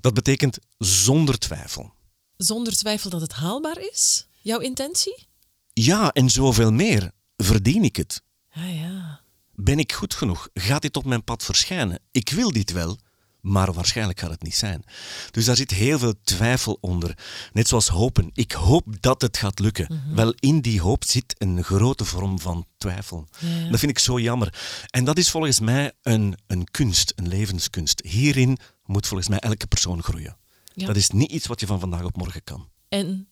Dat 0.00 0.14
betekent 0.14 0.58
zonder 0.78 1.38
twijfel. 1.38 1.92
Zonder 2.36 2.76
twijfel 2.76 3.10
dat 3.10 3.20
het 3.20 3.32
haalbaar 3.32 3.80
is. 3.92 4.26
Jouw 4.42 4.58
intentie? 4.58 5.26
Ja, 5.72 6.12
en 6.12 6.30
zoveel 6.30 6.72
meer. 6.72 7.10
Verdien 7.36 7.84
ik 7.84 7.96
het? 7.96 8.22
Ja, 8.50 8.66
ja. 8.66 9.20
Ben 9.54 9.78
ik 9.78 9.92
goed 9.92 10.14
genoeg? 10.14 10.48
Gaat 10.54 10.82
dit 10.82 10.96
op 10.96 11.04
mijn 11.04 11.24
pad 11.24 11.44
verschijnen? 11.44 12.00
Ik 12.10 12.28
wil 12.30 12.52
dit 12.52 12.72
wel, 12.72 12.98
maar 13.48 13.72
waarschijnlijk 13.72 14.20
gaat 14.20 14.30
het 14.30 14.42
niet 14.42 14.54
zijn. 14.54 14.84
Dus 15.30 15.44
daar 15.44 15.56
zit 15.56 15.70
heel 15.70 15.98
veel 15.98 16.14
twijfel 16.22 16.78
onder. 16.80 17.18
Net 17.52 17.68
zoals 17.68 17.88
hopen. 17.88 18.30
Ik 18.32 18.52
hoop 18.52 18.84
dat 19.00 19.22
het 19.22 19.36
gaat 19.36 19.58
lukken. 19.58 20.02
Wel, 20.14 20.34
in 20.38 20.60
die 20.60 20.80
hoop 20.80 21.04
zit 21.04 21.34
een 21.38 21.64
grote 21.64 22.04
vorm 22.04 22.40
van 22.40 22.66
twijfel. 22.76 23.28
Ja. 23.38 23.70
Dat 23.70 23.78
vind 23.78 23.90
ik 23.90 23.98
zo 23.98 24.18
jammer. 24.20 24.54
En 24.90 25.04
dat 25.04 25.18
is 25.18 25.30
volgens 25.30 25.60
mij 25.60 25.92
een, 26.02 26.38
een 26.46 26.64
kunst, 26.70 27.12
een 27.16 27.28
levenskunst. 27.28 28.00
Hierin 28.04 28.58
moet 28.84 29.06
volgens 29.06 29.28
mij 29.28 29.38
elke 29.38 29.66
persoon 29.66 30.02
groeien. 30.02 30.36
Ja. 30.74 30.86
Dat 30.86 30.96
is 30.96 31.08
niet 31.08 31.30
iets 31.30 31.46
wat 31.46 31.60
je 31.60 31.66
van 31.66 31.80
vandaag 31.80 32.02
op 32.02 32.16
morgen 32.16 32.44
kan. 32.44 32.68
En 32.88 33.28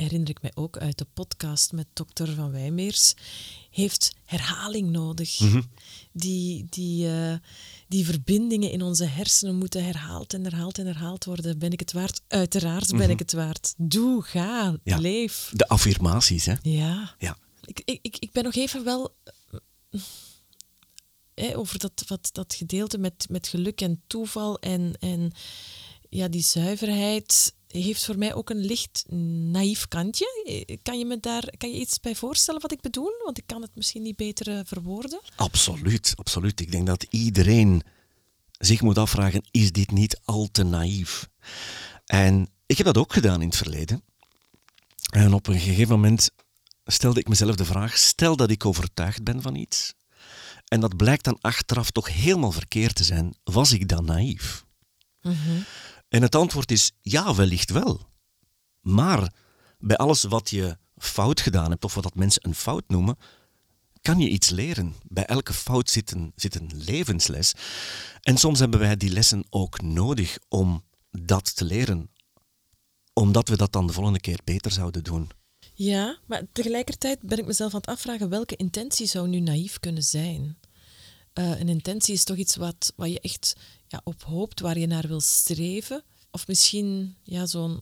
herinner 0.00 0.28
ik 0.30 0.42
mij 0.42 0.50
ook 0.54 0.78
uit 0.78 0.98
de 0.98 1.06
podcast 1.14 1.72
met 1.72 1.86
dokter 1.92 2.34
Van 2.34 2.50
Wijmeers, 2.50 3.14
heeft 3.70 4.12
herhaling 4.24 4.90
nodig. 4.90 5.40
Die, 6.12 6.66
die, 6.68 7.08
eh, 7.12 7.34
die 7.88 8.04
verbindingen 8.04 8.70
in 8.70 8.82
onze 8.82 9.04
hersenen 9.04 9.56
moeten 9.56 9.84
herhaald 9.84 10.34
en 10.34 10.44
herhaald 10.44 10.78
en 10.78 10.86
herhaald 10.86 11.24
worden. 11.24 11.58
Ben 11.58 11.72
ik 11.72 11.80
het 11.80 11.92
waard? 11.92 12.20
Uiteraard 12.28 12.96
ben 12.96 13.10
ik 13.10 13.18
het 13.18 13.32
waard. 13.32 13.74
Doe, 13.76 14.22
ga, 14.22 14.76
Ja. 14.84 14.98
leef. 14.98 15.50
De 15.54 15.68
affirmaties, 15.68 16.44
hè? 16.44 16.54
Ja. 16.62 17.14
Ja. 17.18 17.36
Ik, 17.64 17.82
ik, 17.84 17.98
ik, 18.02 18.16
ik 18.18 18.32
ben 18.32 18.44
nog 18.44 18.54
even 18.54 18.84
wel 18.84 19.14
eh, 19.90 20.00
eh, 21.34 21.58
over 21.58 21.78
dat, 21.78 22.04
wat, 22.06 22.28
dat 22.32 22.54
gedeelte 22.54 22.98
met, 22.98 23.26
met 23.30 23.48
geluk 23.48 23.80
en 23.80 24.02
toeval 24.06 24.58
en, 24.58 24.94
en 25.00 25.32
ja, 26.10 26.28
die 26.28 26.42
zuiverheid 26.42 27.54
heeft 27.66 28.04
voor 28.04 28.18
mij 28.18 28.34
ook 28.34 28.50
een 28.50 28.64
licht 28.64 29.04
naïef 29.52 29.88
kantje. 29.88 30.78
Kan 30.82 30.98
je 30.98 31.04
me 31.04 31.20
daar 31.20 31.52
kan 31.56 31.72
je 31.72 31.80
iets 31.80 32.00
bij 32.00 32.14
voorstellen 32.14 32.60
wat 32.60 32.72
ik 32.72 32.80
bedoel? 32.80 33.12
Want 33.24 33.38
ik 33.38 33.46
kan 33.46 33.62
het 33.62 33.70
misschien 33.74 34.02
niet 34.02 34.16
beter 34.16 34.56
eh, 34.56 34.60
verwoorden. 34.64 35.20
Absoluut, 35.36 36.12
absoluut. 36.16 36.60
Ik 36.60 36.70
denk 36.70 36.86
dat 36.86 37.06
iedereen 37.10 37.82
zich 38.58 38.80
moet 38.80 38.98
afvragen, 38.98 39.42
is 39.50 39.72
dit 39.72 39.90
niet 39.90 40.20
al 40.24 40.48
te 40.52 40.62
naïef? 40.62 41.28
En 42.06 42.48
ik 42.66 42.76
heb 42.76 42.86
dat 42.86 42.98
ook 42.98 43.12
gedaan 43.12 43.40
in 43.40 43.48
het 43.48 43.56
verleden. 43.56 44.02
En 45.12 45.34
op 45.34 45.46
een 45.46 45.60
gegeven 45.60 45.94
moment 45.94 46.30
stelde 46.84 47.20
ik 47.20 47.28
mezelf 47.28 47.54
de 47.54 47.64
vraag, 47.64 47.98
stel 47.98 48.36
dat 48.36 48.50
ik 48.50 48.64
overtuigd 48.64 49.22
ben 49.22 49.42
van 49.42 49.54
iets, 49.54 49.94
en 50.68 50.80
dat 50.80 50.96
blijkt 50.96 51.24
dan 51.24 51.38
achteraf 51.40 51.90
toch 51.90 52.12
helemaal 52.12 52.52
verkeerd 52.52 52.94
te 52.94 53.04
zijn, 53.04 53.34
was 53.44 53.72
ik 53.72 53.88
dan 53.88 54.04
naïef? 54.04 54.64
En 56.10 56.22
het 56.22 56.34
antwoord 56.34 56.70
is 56.70 56.92
ja, 57.00 57.34
wellicht 57.34 57.70
wel. 57.70 58.08
Maar 58.80 59.32
bij 59.78 59.96
alles 59.96 60.22
wat 60.22 60.50
je 60.50 60.76
fout 60.96 61.40
gedaan 61.40 61.70
hebt, 61.70 61.84
of 61.84 61.94
wat 61.94 62.02
dat 62.02 62.14
mensen 62.14 62.46
een 62.46 62.54
fout 62.54 62.84
noemen, 62.88 63.16
kan 64.00 64.18
je 64.18 64.28
iets 64.28 64.50
leren. 64.50 64.94
Bij 65.02 65.24
elke 65.24 65.52
fout 65.52 65.90
zit 65.90 66.10
een, 66.10 66.32
zit 66.36 66.54
een 66.54 66.70
levensles. 66.74 67.52
En 68.20 68.36
soms 68.36 68.58
hebben 68.58 68.80
wij 68.80 68.96
die 68.96 69.10
lessen 69.10 69.44
ook 69.50 69.80
nodig 69.80 70.38
om 70.48 70.84
dat 71.10 71.56
te 71.56 71.64
leren. 71.64 72.10
Omdat 73.12 73.48
we 73.48 73.56
dat 73.56 73.72
dan 73.72 73.86
de 73.86 73.92
volgende 73.92 74.20
keer 74.20 74.40
beter 74.44 74.70
zouden 74.70 75.04
doen. 75.04 75.30
Ja, 75.74 76.18
maar 76.26 76.42
tegelijkertijd 76.52 77.20
ben 77.20 77.38
ik 77.38 77.46
mezelf 77.46 77.74
aan 77.74 77.80
het 77.80 77.88
afvragen 77.88 78.28
welke 78.28 78.56
intentie 78.56 79.06
zou 79.06 79.28
nu 79.28 79.40
naïef 79.40 79.78
kunnen 79.78 80.02
zijn. 80.02 80.58
Eh, 81.40 81.60
een 81.60 81.68
intentie 81.68 82.14
is 82.14 82.24
toch 82.24 82.36
iets 82.36 82.56
wat, 82.56 82.92
wat 82.96 83.10
je 83.10 83.20
echt 83.20 83.56
ja, 83.86 84.00
op 84.04 84.22
hoopt, 84.22 84.60
waar 84.60 84.78
je 84.78 84.86
naar 84.86 85.06
wil 85.08 85.20
streven. 85.20 86.02
Of 86.30 86.46
misschien 86.46 87.16
ja, 87.22 87.46
zo'n 87.46 87.80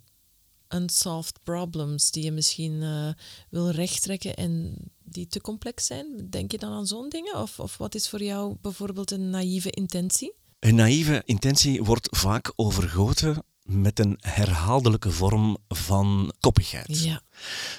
unsolved 0.68 1.38
problems 1.42 2.10
die 2.10 2.24
je 2.24 2.32
misschien 2.32 2.82
eh, 2.82 3.08
wil 3.50 3.70
rechttrekken 3.70 4.34
en 4.34 4.74
die 5.02 5.26
te 5.26 5.40
complex 5.40 5.86
zijn. 5.86 6.26
Denk 6.30 6.50
je 6.52 6.58
dan 6.58 6.72
aan 6.72 6.86
zo'n 6.86 7.08
dingen? 7.08 7.36
Of, 7.36 7.60
of 7.60 7.76
wat 7.76 7.94
is 7.94 8.08
voor 8.08 8.22
jou 8.22 8.56
bijvoorbeeld 8.60 9.10
een 9.10 9.30
naïeve 9.30 9.70
intentie? 9.70 10.32
Een 10.58 10.74
naïeve 10.74 11.22
intentie 11.24 11.84
wordt 11.84 12.16
vaak 12.16 12.52
overgoten 12.56 13.42
met 13.62 13.98
een 13.98 14.18
herhaaldelijke 14.20 15.10
vorm 15.10 15.56
van 15.68 16.32
koppigheid. 16.40 17.02
Ja. 17.02 17.22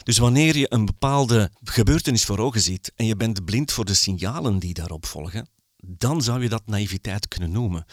Dus 0.03 0.17
wanneer 0.17 0.57
je 0.57 0.73
een 0.73 0.85
bepaalde 0.85 1.51
gebeurtenis 1.63 2.25
voor 2.25 2.39
ogen 2.39 2.61
ziet 2.61 2.91
en 2.95 3.05
je 3.05 3.15
bent 3.15 3.45
blind 3.45 3.71
voor 3.71 3.85
de 3.85 3.93
signalen 3.93 4.59
die 4.59 4.73
daarop 4.73 5.05
volgen, 5.05 5.47
dan 5.81 6.21
zou 6.21 6.41
je 6.41 6.49
dat 6.49 6.65
naïviteit 6.65 7.27
kunnen 7.27 7.51
noemen. 7.51 7.85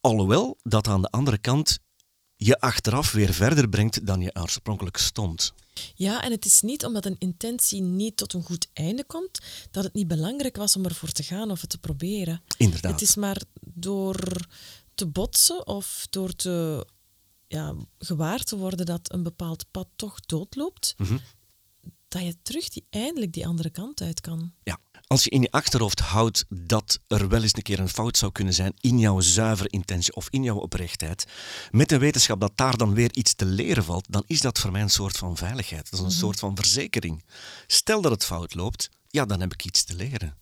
Alhoewel 0.00 0.58
dat 0.62 0.88
aan 0.88 1.02
de 1.02 1.10
andere 1.10 1.38
kant 1.38 1.78
je 2.36 2.60
achteraf 2.60 3.12
weer 3.12 3.32
verder 3.32 3.68
brengt 3.68 4.06
dan 4.06 4.20
je 4.20 4.36
oorspronkelijk 4.40 4.96
stond. 4.96 5.52
Ja, 5.94 6.22
en 6.22 6.30
het 6.30 6.44
is 6.44 6.60
niet 6.60 6.84
omdat 6.84 7.04
een 7.04 7.16
intentie 7.18 7.82
niet 7.82 8.16
tot 8.16 8.32
een 8.32 8.42
goed 8.42 8.68
einde 8.72 9.04
komt, 9.04 9.38
dat 9.70 9.84
het 9.84 9.94
niet 9.94 10.08
belangrijk 10.08 10.56
was 10.56 10.76
om 10.76 10.84
ervoor 10.84 11.12
te 11.12 11.22
gaan 11.22 11.50
of 11.50 11.60
het 11.60 11.70
te 11.70 11.78
proberen. 11.78 12.42
Inderdaad. 12.56 12.92
Het 12.92 13.02
is 13.02 13.16
maar 13.16 13.42
door 13.60 14.46
te 14.94 15.06
botsen 15.06 15.66
of 15.66 16.06
door 16.10 16.34
te 16.34 16.86
ja, 17.46 17.74
gewaar 17.98 18.42
te 18.42 18.56
worden 18.56 18.86
dat 18.86 19.12
een 19.12 19.22
bepaald 19.22 19.64
pad 19.70 19.88
toch 19.96 20.20
doodloopt, 20.20 20.94
dat 22.08 22.22
je 22.22 22.36
terug 22.42 22.68
die, 22.68 22.84
eindelijk 22.90 23.32
die 23.32 23.46
andere 23.46 23.70
kant 23.70 24.00
uit 24.00 24.20
kan. 24.20 24.52
Ja. 24.62 24.78
Als 25.06 25.24
je 25.24 25.30
in 25.30 25.42
je 25.42 25.50
achterhoofd 25.50 26.00
houdt 26.00 26.44
dat 26.48 27.00
er 27.06 27.28
wel 27.28 27.42
eens 27.42 27.56
een 27.56 27.62
keer 27.62 27.78
een 27.78 27.88
fout 27.88 28.16
zou 28.16 28.32
kunnen 28.32 28.54
zijn 28.54 28.72
in 28.80 28.98
jouw 28.98 29.20
zuivere 29.20 29.68
intentie 29.68 30.14
of 30.14 30.28
in 30.30 30.42
jouw 30.42 30.56
oprechtheid, 30.56 31.26
met 31.70 31.88
de 31.88 31.98
wetenschap 31.98 32.40
dat 32.40 32.52
daar 32.54 32.76
dan 32.76 32.94
weer 32.94 33.12
iets 33.12 33.34
te 33.34 33.44
leren 33.44 33.84
valt, 33.84 34.06
dan 34.08 34.22
is 34.26 34.40
dat 34.40 34.58
voor 34.58 34.72
mij 34.72 34.80
een 34.80 34.90
soort 34.90 35.16
van 35.16 35.36
veiligheid. 35.36 35.90
Dat 35.90 36.00
is 36.00 36.06
een 36.06 36.10
soort 36.10 36.38
van 36.38 36.56
verzekering. 36.56 37.24
Stel 37.66 38.00
dat 38.00 38.12
het 38.12 38.24
fout 38.24 38.54
loopt, 38.54 38.90
ja, 39.08 39.24
dan 39.24 39.40
heb 39.40 39.52
ik 39.52 39.64
iets 39.64 39.84
te 39.84 39.94
leren. 39.94 40.36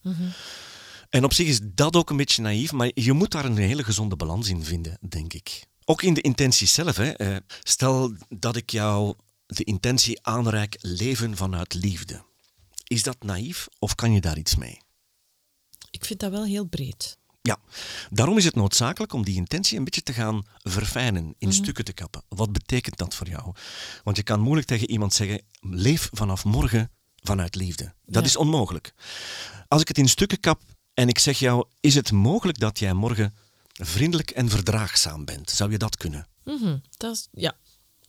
En 1.11 1.25
op 1.25 1.33
zich 1.33 1.47
is 1.47 1.61
dat 1.63 1.97
ook 1.97 2.11
een 2.11 2.17
beetje 2.17 2.43
naïef, 2.43 2.73
maar 2.73 2.91
je 2.95 3.13
moet 3.13 3.31
daar 3.31 3.45
een 3.45 3.57
hele 3.57 3.85
gezonde 3.85 4.17
balans 4.17 4.49
in 4.49 4.65
vinden, 4.65 4.99
denk 5.09 5.33
ik. 5.33 5.67
Ook 5.85 6.03
in 6.03 6.15
de 6.15 6.21
intentie 6.21 6.67
zelf. 6.67 6.97
Hè. 6.97 7.11
Eh, 7.11 7.37
Stel 7.63 8.13
dat 8.29 8.57
ik 8.57 8.71
jou 8.71 9.15
de 9.47 9.65
intentie 9.65 10.23
aanreik 10.27 10.77
leven 10.81 11.37
vanuit 11.37 11.75
liefde. 11.75 12.25
Is 12.85 13.03
dat 13.03 13.23
naïef 13.23 13.69
of 13.79 13.95
kan 13.95 14.13
je 14.13 14.21
daar 14.21 14.39
iets 14.39 14.57
mee? 14.57 14.81
Ik 15.91 16.05
vind 16.05 16.21
dat 16.21 16.31
wel 16.31 16.45
heel 16.45 16.65
breed. 16.65 17.19
Ja, 17.43 17.59
daarom 18.11 18.37
is 18.39 18.45
het 18.45 18.55
noodzakelijk 18.55 19.13
om 19.13 19.25
die 19.25 19.35
intentie 19.37 19.79
een 19.79 19.85
beetje 19.85 20.03
te 20.03 20.13
gaan 20.13 20.47
verfijnen, 20.63 21.35
in 21.39 21.53
stukken 21.53 21.85
te 21.85 21.93
kappen. 21.93 22.23
Wat 22.29 22.53
betekent 22.53 22.99
dat 22.99 23.15
voor 23.15 23.29
jou? 23.29 23.55
Want 24.05 24.17
je 24.17 24.23
kan 24.23 24.41
moeilijk 24.41 24.67
tegen 24.67 24.91
iemand 24.91 25.15
zeggen, 25.15 25.43
leef 25.61 26.09
vanaf 26.13 26.45
morgen 26.45 26.91
vanuit 27.23 27.55
liefde. 27.55 27.95
Dat 28.05 28.23
Ja. 28.23 28.29
is 28.29 28.37
onmogelijk. 28.37 28.95
Als 29.69 29.81
ik 29.81 29.89
het 29.89 29.99
in 29.99 30.09
stukken 30.09 30.41
kap 30.41 30.63
en 30.95 31.09
ik 31.09 31.19
zeg 31.19 31.39
jou, 31.39 31.67
is 31.81 31.95
het 31.95 32.13
mogelijk 32.13 32.59
dat 32.59 32.79
jij 32.79 32.93
morgen 32.93 33.35
vriendelijk 33.73 34.31
en 34.31 34.49
verdraagzaam 34.49 35.25
bent? 35.25 35.51
Zou 35.51 35.71
je 35.71 35.79
dat 35.79 35.97
kunnen? 35.97 36.27
Mhm, 36.45 36.79
dat 36.97 37.15
is, 37.17 37.29
ja, 37.33 37.57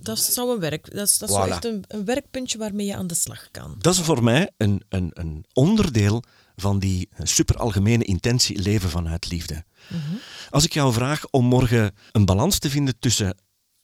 dat 0.01 0.19
zou 0.19 0.53
een 0.53 0.59
werk. 0.59 0.93
Dat 0.95 1.07
is, 1.07 1.17
dat 1.17 1.29
is 1.29 1.35
zo 1.35 1.45
Voilà. 1.45 1.49
echt 1.49 1.65
een, 1.65 1.83
een 1.87 2.05
werkpuntje 2.05 2.57
waarmee 2.57 2.85
je 2.85 2.95
aan 2.95 3.07
de 3.07 3.13
slag 3.15 3.47
kan. 3.51 3.75
Dat 3.79 3.93
is 3.93 4.01
voor 4.01 4.23
mij 4.23 4.51
een, 4.57 4.83
een, 4.89 5.11
een 5.13 5.45
onderdeel 5.53 6.23
van 6.55 6.79
die 6.79 7.09
superalgemene 7.23 8.03
intentie 8.03 8.61
leven 8.61 8.89
vanuit 8.89 9.29
liefde. 9.29 9.63
Als 10.49 10.63
ik 10.65 10.73
jou 10.73 10.93
vraag 10.93 11.29
om 11.29 11.45
morgen 11.45 11.95
een 12.11 12.25
balans 12.25 12.59
te 12.59 12.69
vinden 12.69 12.99
tussen 12.99 13.37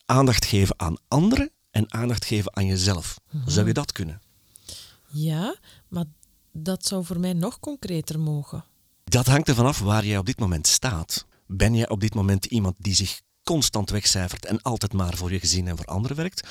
aandacht 0.04 0.44
geven 0.44 0.74
aan 0.80 0.96
anderen 1.08 1.50
en 1.70 1.92
aandacht 1.92 2.24
geven 2.24 2.56
aan 2.56 2.66
jezelf, 2.66 3.18
zou 3.46 3.66
je 3.66 3.72
dat 3.72 3.92
kunnen? 3.92 4.20
Ja, 5.08 5.56
maar 5.88 6.04
dat 6.52 6.86
zou 6.86 7.04
voor 7.04 7.20
mij 7.20 7.32
nog 7.32 7.60
concreter 7.60 8.20
mogen. 8.20 8.64
Dat 9.04 9.26
hangt 9.26 9.48
ervan 9.48 9.66
af 9.66 9.78
waar 9.78 10.06
jij 10.06 10.18
op 10.18 10.26
dit 10.26 10.38
moment 10.38 10.66
staat. 10.66 11.26
Ben 11.46 11.74
jij 11.74 11.88
op 11.88 12.00
dit 12.00 12.14
moment 12.14 12.44
iemand 12.44 12.74
die 12.78 12.94
zich 12.94 13.20
constant 13.44 13.90
wegcijfert 13.90 14.46
en 14.46 14.62
altijd 14.62 14.92
maar 14.92 15.16
voor 15.16 15.32
je 15.32 15.40
gezin 15.40 15.68
en 15.68 15.76
voor 15.76 15.86
anderen 15.86 16.16
werkt? 16.16 16.48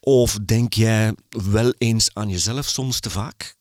Of 0.00 0.38
denk 0.44 0.74
jij 0.74 1.14
wel 1.28 1.74
eens 1.78 2.10
aan 2.12 2.28
jezelf 2.28 2.68
soms 2.68 3.00
te 3.00 3.10
vaak? 3.10 3.56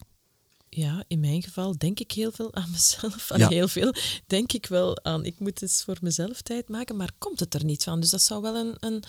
ja, 0.73 1.03
in 1.07 1.19
mijn 1.19 1.43
geval 1.43 1.77
denk 1.77 1.99
ik 1.99 2.11
heel 2.11 2.31
veel 2.31 2.53
aan 2.53 2.71
mezelf. 2.71 3.27
Aan 3.31 3.39
Ja. 3.39 3.47
Heel 3.47 3.67
veel 3.67 3.93
denk 4.27 4.51
ik 4.51 4.65
wel 4.65 5.03
aan, 5.03 5.25
ik 5.25 5.39
moet 5.39 5.61
eens 5.61 5.83
voor 5.83 5.97
mezelf 6.01 6.41
tijd 6.41 6.69
maken, 6.69 6.95
maar 6.95 7.11
komt 7.17 7.39
het 7.39 7.53
er 7.53 7.65
niet 7.65 7.83
van. 7.83 7.99
Dus 7.99 8.09
dat 8.09 8.21
zou 8.21 8.41
wel 8.41 8.55
een, 8.55 8.75
een, 8.79 9.03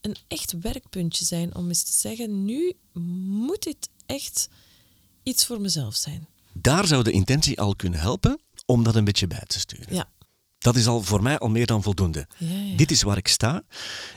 een 0.00 0.16
echt 0.28 0.52
werkpuntje 0.60 1.24
zijn 1.24 1.54
om 1.54 1.68
eens 1.68 1.82
te 1.82 1.92
zeggen, 1.92 2.44
nu 2.44 2.76
moet 2.92 3.62
dit 3.62 3.88
echt 4.06 4.48
iets 5.22 5.46
voor 5.46 5.60
mezelf 5.60 5.94
zijn. 5.94 6.28
Daar 6.52 6.86
zou 6.86 7.02
de 7.02 7.10
intentie 7.10 7.60
al 7.60 7.76
kunnen 7.76 8.00
helpen 8.00 8.40
om 8.66 8.82
dat 8.82 8.94
een 8.94 9.04
beetje 9.04 9.26
bij 9.26 9.44
te 9.46 9.58
sturen. 9.58 9.94
Ja, 9.94 10.08
Dat 10.58 10.76
is 10.76 10.86
al 10.86 11.02
voor 11.02 11.22
mij 11.22 11.38
al 11.38 11.48
meer 11.48 11.66
dan 11.66 11.82
voldoende. 11.82 12.26
Ja, 12.36 12.48
ja. 12.56 12.76
Dit 12.76 12.90
is 12.90 13.02
waar 13.02 13.16
ik 13.16 13.28
sta. 13.28 13.62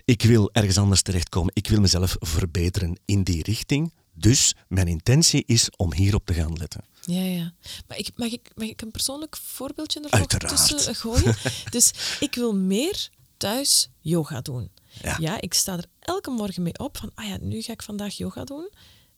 Ik 0.06 0.22
wil 0.22 0.50
ergens 0.54 0.78
anders 0.78 1.02
terechtkomen. 1.02 1.52
Ik 1.56 1.68
wil 1.68 1.80
mezelf 1.80 2.16
verbeteren 2.20 3.00
in 3.06 3.24
die 3.24 3.44
richting. 3.44 3.94
Dus 4.14 4.56
mijn 4.68 4.88
intentie 4.88 5.44
is 5.46 5.70
om 5.78 5.94
hierop 5.94 6.26
te 6.26 6.34
gaan 6.34 6.58
letten. 6.58 6.84
ja, 7.02 7.22
ja. 7.22 7.54
Maar 7.88 7.98
ik, 7.98 8.10
mag, 8.16 8.32
ik, 8.32 8.52
mag 8.56 8.68
ik 8.68 8.82
een 8.82 8.92
persoonlijk 8.92 9.38
voorbeeldje 9.38 10.00
er 10.00 10.12
Uiteraard. 10.12 10.68
tussen 10.68 10.96
gooien? 10.96 11.36
dus 11.70 11.92
ik 12.20 12.36
wil 12.36 12.56
meer 12.56 13.10
thuis 13.38 13.90
yoga 14.00 14.42
doen. 14.42 14.72
Ja. 15.20 15.42
ik 15.42 15.54
sta 15.54 15.78
er 15.78 15.86
elke 16.00 16.30
morgen 16.30 16.64
mee 16.64 16.78
op 16.80 16.98
van, 16.98 17.12
ah 17.16 17.28
ja, 17.28 17.38
nu 17.42 17.62
ga 17.62 17.74
ik 17.74 17.84
vandaag 17.84 18.14
yoga 18.14 18.44
doen. 18.44 18.70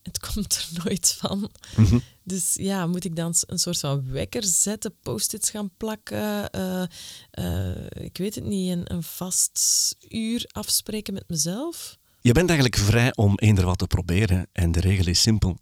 Het 0.03 0.19
komt 0.19 0.53
er 0.55 0.83
nooit 0.83 1.15
van. 1.19 1.51
Mhm. 1.75 2.00
Dus 2.24 2.53
ja, 2.53 2.88
moet 2.88 3.05
ik 3.05 3.15
dan 3.15 3.36
een 3.48 3.60
soort 3.60 3.79
van 3.79 4.12
wekker 4.12 4.43
zetten, 4.43 4.95
post-its 5.01 5.50
gaan 5.50 5.72
plakken, 5.77 6.50
eh, 6.50 6.83
eh, 7.31 7.86
ik 7.93 8.17
weet 8.17 8.36
het 8.36 8.43
niet, 8.43 8.72
een, 8.72 8.93
een 8.93 9.03
vast 9.03 9.95
uur 10.10 10.50
afspreken 10.51 11.13
met 11.13 11.24
mezelf? 11.27 11.98
Je 12.22 12.31
bent 12.31 12.50
eigenlijk 12.50 12.79
vrij 12.79 13.15
om 13.15 13.33
eender 13.36 13.65
wat 13.65 13.77
te 13.77 13.88
proberen. 13.88 14.48
En 14.51 14.72
de 14.72 14.79
regel 14.79 15.07
is 15.07 15.22
simpel. 15.22 15.57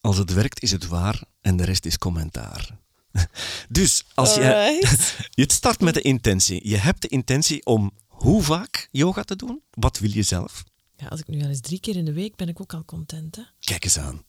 Als 0.00 0.16
het 0.16 0.32
werkt, 0.32 0.62
is 0.62 0.70
het 0.70 0.86
waar 0.86 1.22
en 1.40 1.56
de 1.56 1.64
rest 1.64 1.86
is 1.86 1.98
commentaar. 1.98 2.78
Dus 3.68 4.04
als 4.14 4.34
je, 4.34 4.86
je 5.30 5.52
start 5.52 5.80
met 5.80 5.94
de 5.94 6.00
intentie. 6.00 6.68
Je 6.68 6.76
hebt 6.76 7.02
de 7.02 7.08
intentie 7.08 7.66
om 7.66 7.90
hoe 8.06 8.42
vaak 8.42 8.88
yoga 8.90 9.22
te 9.22 9.36
doen? 9.36 9.62
Wat 9.70 9.98
wil 9.98 10.10
je 10.10 10.22
zelf? 10.22 10.64
Ja, 11.00 11.06
als 11.06 11.20
ik 11.20 11.28
nu 11.28 11.42
al 11.42 11.48
eens 11.48 11.60
drie 11.60 11.80
keer 11.80 11.96
in 11.96 12.04
de 12.04 12.12
week 12.12 12.36
ben 12.36 12.48
ik 12.48 12.60
ook 12.60 12.74
al 12.74 12.84
content, 12.84 13.36
hè? 13.36 13.42
Kijk 13.70 13.84
eens 13.84 13.98
aan. 13.98 14.24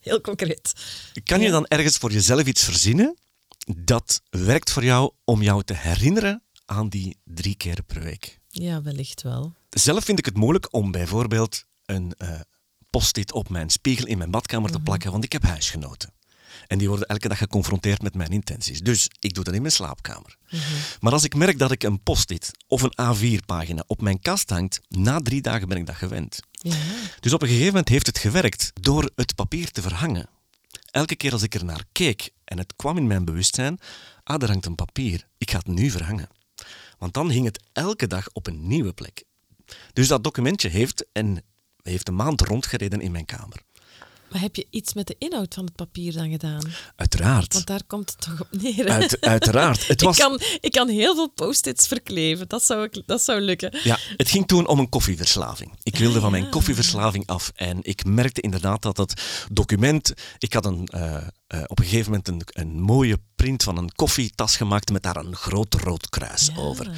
Heel 0.00 0.20
concreet. 0.20 0.72
Kan 1.24 1.40
je 1.40 1.50
dan 1.50 1.66
ergens 1.66 1.96
voor 1.96 2.12
jezelf 2.12 2.46
iets 2.46 2.64
verzinnen 2.64 3.16
dat 3.76 4.22
werkt 4.30 4.70
voor 4.70 4.84
jou 4.84 5.12
om 5.24 5.42
jou 5.42 5.62
te 5.64 5.74
herinneren 5.74 6.42
aan 6.64 6.88
die 6.88 7.16
drie 7.24 7.54
keer 7.54 7.82
per 7.82 8.02
week? 8.02 8.40
Ja, 8.48 8.82
wellicht 8.82 9.22
wel. 9.22 9.54
Zelf 9.70 10.04
vind 10.04 10.18
ik 10.18 10.24
het 10.24 10.36
moeilijk 10.36 10.74
om 10.74 10.90
bijvoorbeeld 10.90 11.64
een 11.84 12.12
eh 12.16 12.40
post-it 12.90 13.32
op 13.32 13.48
mijn 13.48 13.70
spiegel 13.70 14.06
in 14.06 14.18
mijn 14.18 14.30
badkamer 14.30 14.70
te 14.70 14.80
plakken, 14.80 15.10
want 15.10 15.24
ik 15.24 15.32
heb 15.32 15.42
huisgenoten. 15.42 16.12
En 16.66 16.78
die 16.78 16.88
worden 16.88 17.06
elke 17.06 17.28
dag 17.28 17.38
geconfronteerd 17.38 18.02
met 18.02 18.14
mijn 18.14 18.30
intenties. 18.30 18.80
Dus 18.80 19.10
ik 19.18 19.34
doe 19.34 19.44
dat 19.44 19.54
in 19.54 19.60
mijn 19.60 19.72
slaapkamer. 19.72 20.36
Maar 21.00 21.12
als 21.12 21.24
ik 21.24 21.34
merk 21.34 21.58
dat 21.58 21.70
ik 21.70 21.82
een 21.82 22.02
post-it 22.02 22.50
of 22.66 22.82
een 22.82 23.16
A4-pagina 23.16 23.84
op 23.86 24.00
mijn 24.00 24.20
kast 24.20 24.50
hangt, 24.50 24.80
na 24.88 25.20
drie 25.20 25.40
dagen 25.40 25.68
ben 25.68 25.76
ik 25.76 25.86
dat 25.86 25.96
gewend. 25.96 26.40
Ja. 26.50 26.76
Dus 27.20 27.32
op 27.32 27.42
een 27.42 27.48
gegeven 27.48 27.66
moment 27.66 27.88
heeft 27.88 28.06
het 28.06 28.18
gewerkt 28.18 28.70
door 28.74 29.10
het 29.14 29.34
papier 29.34 29.70
te 29.70 29.82
verhangen. 29.82 30.28
Elke 30.90 31.16
keer 31.16 31.32
als 31.32 31.42
ik 31.42 31.54
er 31.54 31.64
naar 31.64 31.84
keek 31.92 32.30
en 32.44 32.58
het 32.58 32.76
kwam 32.76 32.96
in 32.96 33.06
mijn 33.06 33.24
bewustzijn, 33.24 33.80
ah, 34.22 34.38
daar 34.38 34.50
hangt 34.50 34.66
een 34.66 34.74
papier, 34.74 35.26
ik 35.38 35.50
ga 35.50 35.58
het 35.58 35.66
nu 35.66 35.90
verhangen. 35.90 36.28
Want 36.98 37.14
dan 37.14 37.30
hing 37.30 37.44
het 37.44 37.62
elke 37.72 38.06
dag 38.06 38.28
op 38.32 38.46
een 38.46 38.66
nieuwe 38.66 38.92
plek. 38.92 39.24
Dus 39.92 40.08
dat 40.08 40.24
documentje 40.24 40.68
heeft, 40.68 41.06
en 41.12 41.44
heeft 41.82 42.08
een 42.08 42.14
maand 42.14 42.40
rondgereden 42.40 43.00
in 43.00 43.12
mijn 43.12 43.24
kamer. 43.24 43.62
Maar 44.30 44.40
heb 44.40 44.56
je 44.56 44.66
iets 44.70 44.94
met 44.94 45.06
de 45.06 45.16
inhoud 45.18 45.54
van 45.54 45.64
het 45.64 45.74
papier 45.74 46.12
dan 46.12 46.30
gedaan? 46.30 46.62
Uiteraard. 46.96 47.52
Want 47.52 47.66
daar 47.66 47.84
komt 47.86 48.10
het 48.10 48.20
toch 48.20 48.40
op 48.40 48.48
neer. 48.50 48.88
Uit, 48.88 49.20
uiteraard. 49.20 49.86
Het, 49.86 50.00
was, 50.02 50.18
ik, 50.18 50.22
kan, 50.24 50.40
ik 50.60 50.72
kan 50.72 50.88
heel 50.88 51.14
veel 51.14 51.30
post-its 51.30 51.86
verkleven. 51.86 52.48
Dat 52.48 52.64
zou, 52.64 52.82
ik, 52.84 53.02
dat 53.06 53.22
zou 53.22 53.40
lukken. 53.40 53.78
ja, 53.82 53.98
het 54.16 54.30
ging 54.30 54.46
toen 54.46 54.66
om 54.66 54.78
een 54.78 54.88
koffieverslaving. 54.88 55.78
Ik 55.82 55.96
wilde 55.96 56.20
van 56.20 56.30
mijn 56.30 56.48
koffieverslaving 56.50 57.26
af. 57.26 57.52
En 57.54 57.78
ik 57.82 58.04
merkte 58.04 58.40
inderdaad 58.40 58.82
dat 58.82 58.96
dat 58.96 59.22
document... 59.52 60.12
Ik 60.38 60.52
had 60.52 60.66
een, 60.66 60.86
eh, 60.86 61.26
eh, 61.50 61.62
op 61.66 61.78
een 61.78 61.84
gegeven 61.84 62.10
moment 62.10 62.28
een, 62.28 62.42
een 62.46 62.80
mooie 62.80 63.18
print 63.36 63.62
van 63.62 63.76
een 63.76 63.92
koffietas 63.94 64.56
gemaakt 64.56 64.92
met 64.92 65.02
daar 65.02 65.16
een 65.16 65.36
groot 65.36 65.74
rood 65.74 66.08
kruis 66.08 66.46
Ja. 66.54 66.60
over. 66.60 66.90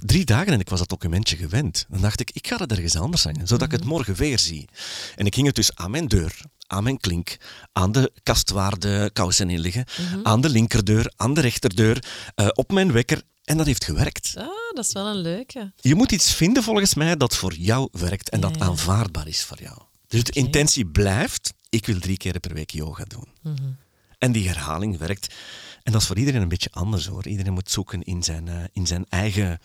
Drie 0.00 0.24
dagen 0.24 0.52
en 0.52 0.60
ik 0.60 0.68
was 0.68 0.78
dat 0.78 0.88
documentje 0.88 1.36
gewend. 1.36 1.86
Dan 1.88 2.00
dacht 2.00 2.20
ik, 2.20 2.30
ik 2.30 2.46
ga 2.46 2.56
het 2.56 2.70
ergens 2.72 2.96
anders 2.96 3.24
hangen, 3.24 3.46
zodat 3.46 3.66
ik 3.66 3.72
het 3.72 3.84
morgen 3.84 4.14
weer 4.14 4.38
zie. 4.38 4.68
En 5.16 5.26
ik 5.26 5.34
hing 5.34 5.46
het 5.46 5.56
dus 5.56 5.74
aan 5.74 5.90
mijn 5.90 6.06
deur, 6.08 6.40
aan 6.66 6.82
mijn 6.82 6.98
klink, 6.98 7.36
aan 7.72 7.92
de 7.92 8.12
kast 8.22 8.50
waar 8.50 8.78
de 8.78 9.10
kousen 9.12 9.50
in 9.50 9.58
liggen, 9.58 9.84
aan 10.22 10.40
de 10.40 10.48
linkerdeur, 10.48 11.12
aan 11.16 11.34
de 11.34 11.40
rechterdeur, 11.40 12.04
eh, 12.34 12.48
op 12.52 12.72
mijn 12.72 12.92
wekker. 12.92 13.22
En 13.44 13.56
dat 13.56 13.66
heeft 13.66 13.84
gewerkt. 13.84 14.32
Ah, 14.36 14.46
dat 14.74 14.84
is 14.84 14.92
wel 14.92 15.06
een 15.06 15.20
leuke. 15.20 15.72
Je 15.76 15.94
moet 15.94 16.12
iets 16.12 16.32
vinden 16.34 16.62
volgens 16.62 16.94
mij 16.94 17.16
dat 17.16 17.36
voor 17.36 17.54
jou 17.54 17.88
werkt 17.92 18.28
en 18.28 18.40
dat 18.40 18.56
Ja, 18.56 18.64
aanvaardbaar 18.64 19.28
is 19.28 19.42
voor 19.44 19.58
jou. 19.62 19.78
Dus 20.08 20.24
de 20.24 20.32
intentie 20.32 20.86
blijft, 20.86 21.52
ik 21.68 21.86
wil 21.86 21.98
drie 21.98 22.16
keer 22.16 22.40
per 22.40 22.54
week 22.54 22.70
yoga 22.70 23.04
doen. 23.04 23.56
En 24.18 24.32
die 24.32 24.48
herhaling 24.48 24.98
werkt. 24.98 25.34
En 25.82 25.92
dat 25.92 26.00
is 26.00 26.06
voor 26.06 26.18
iedereen 26.18 26.42
een 26.42 26.48
beetje 26.48 26.70
anders 26.72 27.06
hoor. 27.06 27.26
Iedereen 27.26 27.52
moet 27.52 27.70
zoeken 27.70 28.02
in 28.02 28.22
zijn, 28.22 28.48
eh, 28.48 28.54
in 28.72 28.86
zijn 28.86 29.04
eigen, 29.08 29.58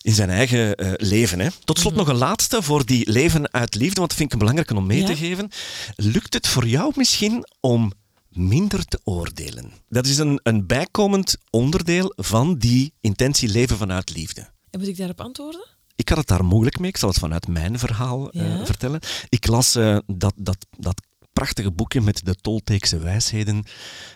in 0.00 0.12
zijn 0.14 0.30
eigen 0.30 0.74
eh, 0.74 0.92
leven. 0.96 1.40
Hè. 1.40 1.48
Tot 1.64 1.78
slot 1.78 1.94
nog 1.94 2.08
een 2.08 2.16
laatste 2.16 2.62
voor 2.62 2.86
die 2.86 3.10
leven 3.10 3.52
uit 3.52 3.74
liefde, 3.74 3.94
want 3.98 4.08
dat 4.08 4.18
vind 4.18 4.32
ik 4.32 4.38
belangrijk 4.38 4.70
om 4.70 4.86
mee 4.86 5.00
Ja. 5.00 5.06
te 5.06 5.16
geven. 5.16 5.48
Lukt 5.96 6.34
het 6.34 6.46
voor 6.46 6.66
jou 6.66 6.92
misschien 6.96 7.46
om 7.60 7.92
minder 8.28 8.84
te 8.84 9.00
oordelen? 9.04 9.72
Dat 9.88 10.06
is 10.06 10.18
een, 10.18 10.40
een 10.42 10.66
bijkomend 10.66 11.36
onderdeel 11.50 12.12
van 12.16 12.58
die 12.58 12.92
intentie 13.00 13.48
leven 13.48 13.76
vanuit 13.76 14.14
liefde. 14.14 14.40
En 14.70 14.78
moet 14.80 14.88
ik 14.88 14.96
daarop 14.96 15.20
antwoorden? 15.20 15.66
Ik 15.96 16.08
had 16.08 16.18
het 16.18 16.26
daar 16.26 16.44
moeilijk 16.44 16.78
mee. 16.78 16.88
Ik 16.88 16.96
zal 16.96 17.08
het 17.08 17.18
vanuit 17.18 17.48
mijn 17.48 17.78
verhaal 17.78 18.30
eh, 18.30 18.64
vertellen. 18.64 19.00
Ik 19.28 19.46
las 19.46 19.72
dat, 20.06 20.32
dat, 20.36 20.66
dat 20.78 21.00
prachtige 21.34 21.70
boekje 21.70 22.00
met 22.00 22.24
de 22.24 22.34
Tolteekse 22.34 22.98
wijsheden, 22.98 23.64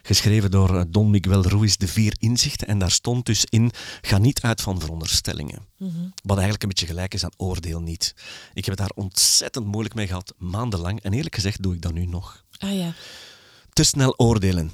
geschreven 0.02 0.50
door 0.50 0.76
eh, 0.76 0.84
Don 0.88 1.10
Miguel 1.10 1.42
Ruiz, 1.42 1.76
De 1.76 1.88
Vier 1.88 2.14
Inzichten. 2.18 2.68
En 2.68 2.78
daar 2.78 2.90
stond 2.90 3.26
dus 3.26 3.44
in, 3.44 3.70
ga 4.00 4.18
niet 4.18 4.40
uit 4.40 4.60
van 4.60 4.80
veronderstellingen. 4.80 5.66
Wat 6.22 6.36
eigenlijk 6.36 6.62
een 6.62 6.68
beetje 6.68 6.86
gelijk 6.86 7.14
is 7.14 7.24
aan 7.24 7.30
oordeel 7.36 7.80
niet. 7.80 8.14
Ik 8.54 8.64
heb 8.64 8.78
het 8.78 8.86
daar 8.86 9.04
ontzettend 9.04 9.66
moeilijk 9.66 9.94
mee 9.94 10.06
gehad, 10.06 10.34
maandenlang. 10.36 11.02
En 11.02 11.12
eerlijk 11.12 11.34
gezegd 11.34 11.62
doe 11.62 11.74
ik 11.74 11.82
dat 11.82 11.92
nu 11.92 12.06
nog. 12.06 12.44
Ah 12.58 12.76
ja. 12.76 12.94
Te 13.72 13.82
snel 13.82 14.18
oordelen. 14.18 14.72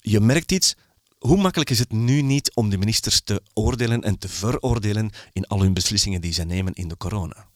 Je 0.00 0.20
merkt 0.20 0.52
iets. 0.52 0.74
Hoe 1.18 1.36
makkelijk 1.36 1.70
is 1.70 1.78
het 1.78 1.92
nu 1.92 2.22
niet 2.22 2.54
om 2.54 2.70
de 2.70 2.78
ministers 2.78 3.20
te 3.20 3.42
oordelen 3.52 4.02
en 4.02 4.18
te 4.18 4.28
veroordelen 4.28 5.10
in 5.32 5.46
al 5.46 5.60
hun 5.60 5.74
beslissingen 5.74 6.20
die 6.20 6.32
zij 6.32 6.44
nemen 6.44 6.72
in 6.72 6.88
de 6.88 6.96
corona? 6.96 7.46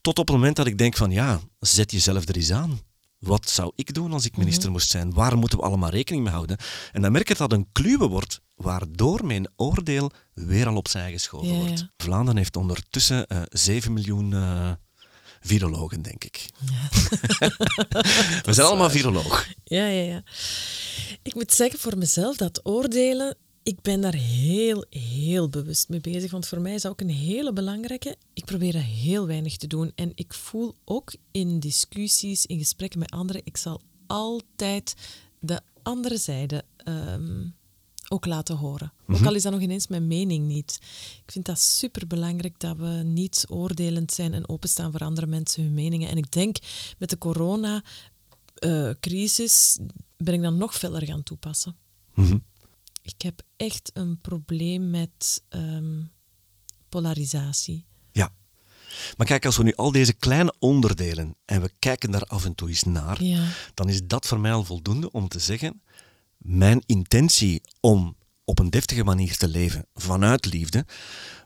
Tot 0.00 0.18
op 0.18 0.26
het 0.26 0.36
moment 0.36 0.56
dat 0.56 0.66
ik 0.66 0.78
denk 0.78 0.96
van 0.96 1.10
ja, 1.10 1.40
zet 1.58 1.90
jezelf 1.92 2.28
er 2.28 2.36
eens 2.36 2.52
aan. 2.52 2.80
Wat 3.20 3.48
zou 3.50 3.72
ik 3.74 3.94
doen 3.94 4.12
als 4.12 4.24
ik 4.24 4.36
minister 4.36 4.70
moest 4.70 4.90
zijn? 4.90 5.12
Waar 5.12 5.38
moeten 5.38 5.58
we 5.58 5.64
allemaal 5.64 5.90
rekening 5.90 6.24
mee 6.24 6.32
houden? 6.32 6.56
En 6.92 7.02
dan 7.02 7.12
merk 7.12 7.30
ik 7.30 7.36
dat 7.36 7.52
een 7.52 7.68
kluwe 7.72 8.08
wordt, 8.08 8.40
waardoor 8.54 9.26
mijn 9.26 9.48
oordeel 9.56 10.10
weer 10.34 10.66
al 10.66 10.76
opzij 10.76 11.12
geschoven 11.12 11.48
Ja, 11.48 11.54
wordt. 11.54 11.78
ja. 11.80 11.90
Vlaanderen 11.96 12.36
heeft 12.36 12.56
ondertussen 12.56 13.26
eh 13.26 13.42
7 13.48 13.92
miljoen 13.92 14.32
eh, 14.34 14.70
virologen, 15.40 16.02
denk 16.02 16.24
ik. 16.24 16.48
we 18.46 18.52
zijn 18.52 18.66
allemaal 18.66 18.90
viroloog. 18.90 19.46
Ja, 19.64 19.86
ja, 19.86 20.02
ja. 20.02 20.22
Ik 21.22 21.34
moet 21.34 21.52
zeggen 21.52 21.78
voor 21.78 21.98
mezelf 21.98 22.36
dat 22.36 22.60
oordelen, 22.62 23.36
ik 23.62 23.80
ben 23.80 24.00
daar 24.00 24.14
heel, 24.14 24.84
heel 24.90 25.48
bewust 25.48 25.88
mee 25.88 26.00
bezig. 26.00 26.30
Want 26.30 26.46
voor 26.46 26.60
mij 26.60 26.74
is 26.74 26.82
dat 26.82 26.92
ook 26.92 27.00
een 27.00 27.10
hele 27.10 27.52
belangrijke. 27.52 28.16
Ik 28.32 28.44
probeer 28.44 28.72
dat 28.72 28.82
heel 28.82 29.26
weinig 29.26 29.56
te 29.56 29.66
doen. 29.66 29.92
En 29.94 30.12
ik 30.14 30.34
voel 30.34 30.74
ook 30.84 31.14
in 31.30 31.60
discussies, 31.60 32.46
in 32.46 32.58
gesprekken 32.58 32.98
met 32.98 33.10
anderen, 33.10 33.42
ik 33.44 33.56
zal 33.56 33.80
altijd 34.06 34.94
de 35.38 35.60
andere 35.82 36.16
zijde 36.16 36.64
ehm, 36.76 37.46
ook 38.08 38.26
laten 38.26 38.56
horen. 38.56 38.92
Ook 39.06 39.26
al 39.26 39.34
is 39.34 39.42
dat 39.42 39.52
nog 39.52 39.60
ineens 39.60 39.86
mijn 39.86 40.06
mening 40.06 40.46
niet. 40.46 40.78
Ik 41.24 41.32
vind 41.32 41.44
dat 41.44 41.58
super 41.58 42.06
belangrijk 42.06 42.60
dat 42.60 42.76
we 42.76 43.02
niet 43.04 43.44
oordelend 43.48 44.12
zijn 44.12 44.34
en 44.34 44.48
openstaan 44.48 44.90
voor 44.90 45.00
andere 45.00 45.26
mensen 45.26 45.62
hun 45.62 45.74
meningen. 45.74 46.08
En 46.08 46.16
ik 46.16 46.32
denk 46.32 46.56
met 46.98 47.10
de 47.10 47.18
corona 47.18 47.82
eh, 48.54 48.90
ben 50.16 50.34
ik 50.34 50.42
dan 50.42 50.56
nog 50.56 50.74
feller 50.74 51.04
gaan 51.04 51.22
toepassen. 51.22 51.76
Mhm. 52.14 52.38
Ik 53.02 53.22
heb 53.22 53.42
echt 53.56 53.90
een 53.94 54.20
probleem 54.20 54.90
met 54.90 55.42
ehm, 55.48 56.02
polarisatie. 56.88 57.84
Ja. 58.12 58.32
Maar 59.16 59.26
kijk, 59.26 59.46
als 59.46 59.56
we 59.56 59.62
nu 59.62 59.74
al 59.74 59.92
deze 59.92 60.12
kleine 60.12 60.54
onderdelen 60.58 61.36
en 61.44 61.60
we 61.62 61.72
kijken 61.78 62.10
daar 62.10 62.24
af 62.24 62.44
en 62.44 62.54
toe 62.54 62.68
eens 62.68 62.82
naar, 62.82 63.22
Ja. 63.22 63.48
dan 63.74 63.88
is 63.88 64.00
dat 64.06 64.26
voor 64.26 64.40
mij 64.40 64.52
al 64.52 64.64
voldoende 64.64 65.10
om 65.12 65.28
te 65.28 65.38
zeggen: 65.38 65.82
mijn 66.38 66.82
intentie 66.86 67.60
om 67.80 68.16
op 68.44 68.58
een 68.58 68.70
deftige 68.70 69.04
manier 69.04 69.36
te 69.36 69.48
leven 69.48 69.86
vanuit 69.94 70.46
liefde 70.46 70.86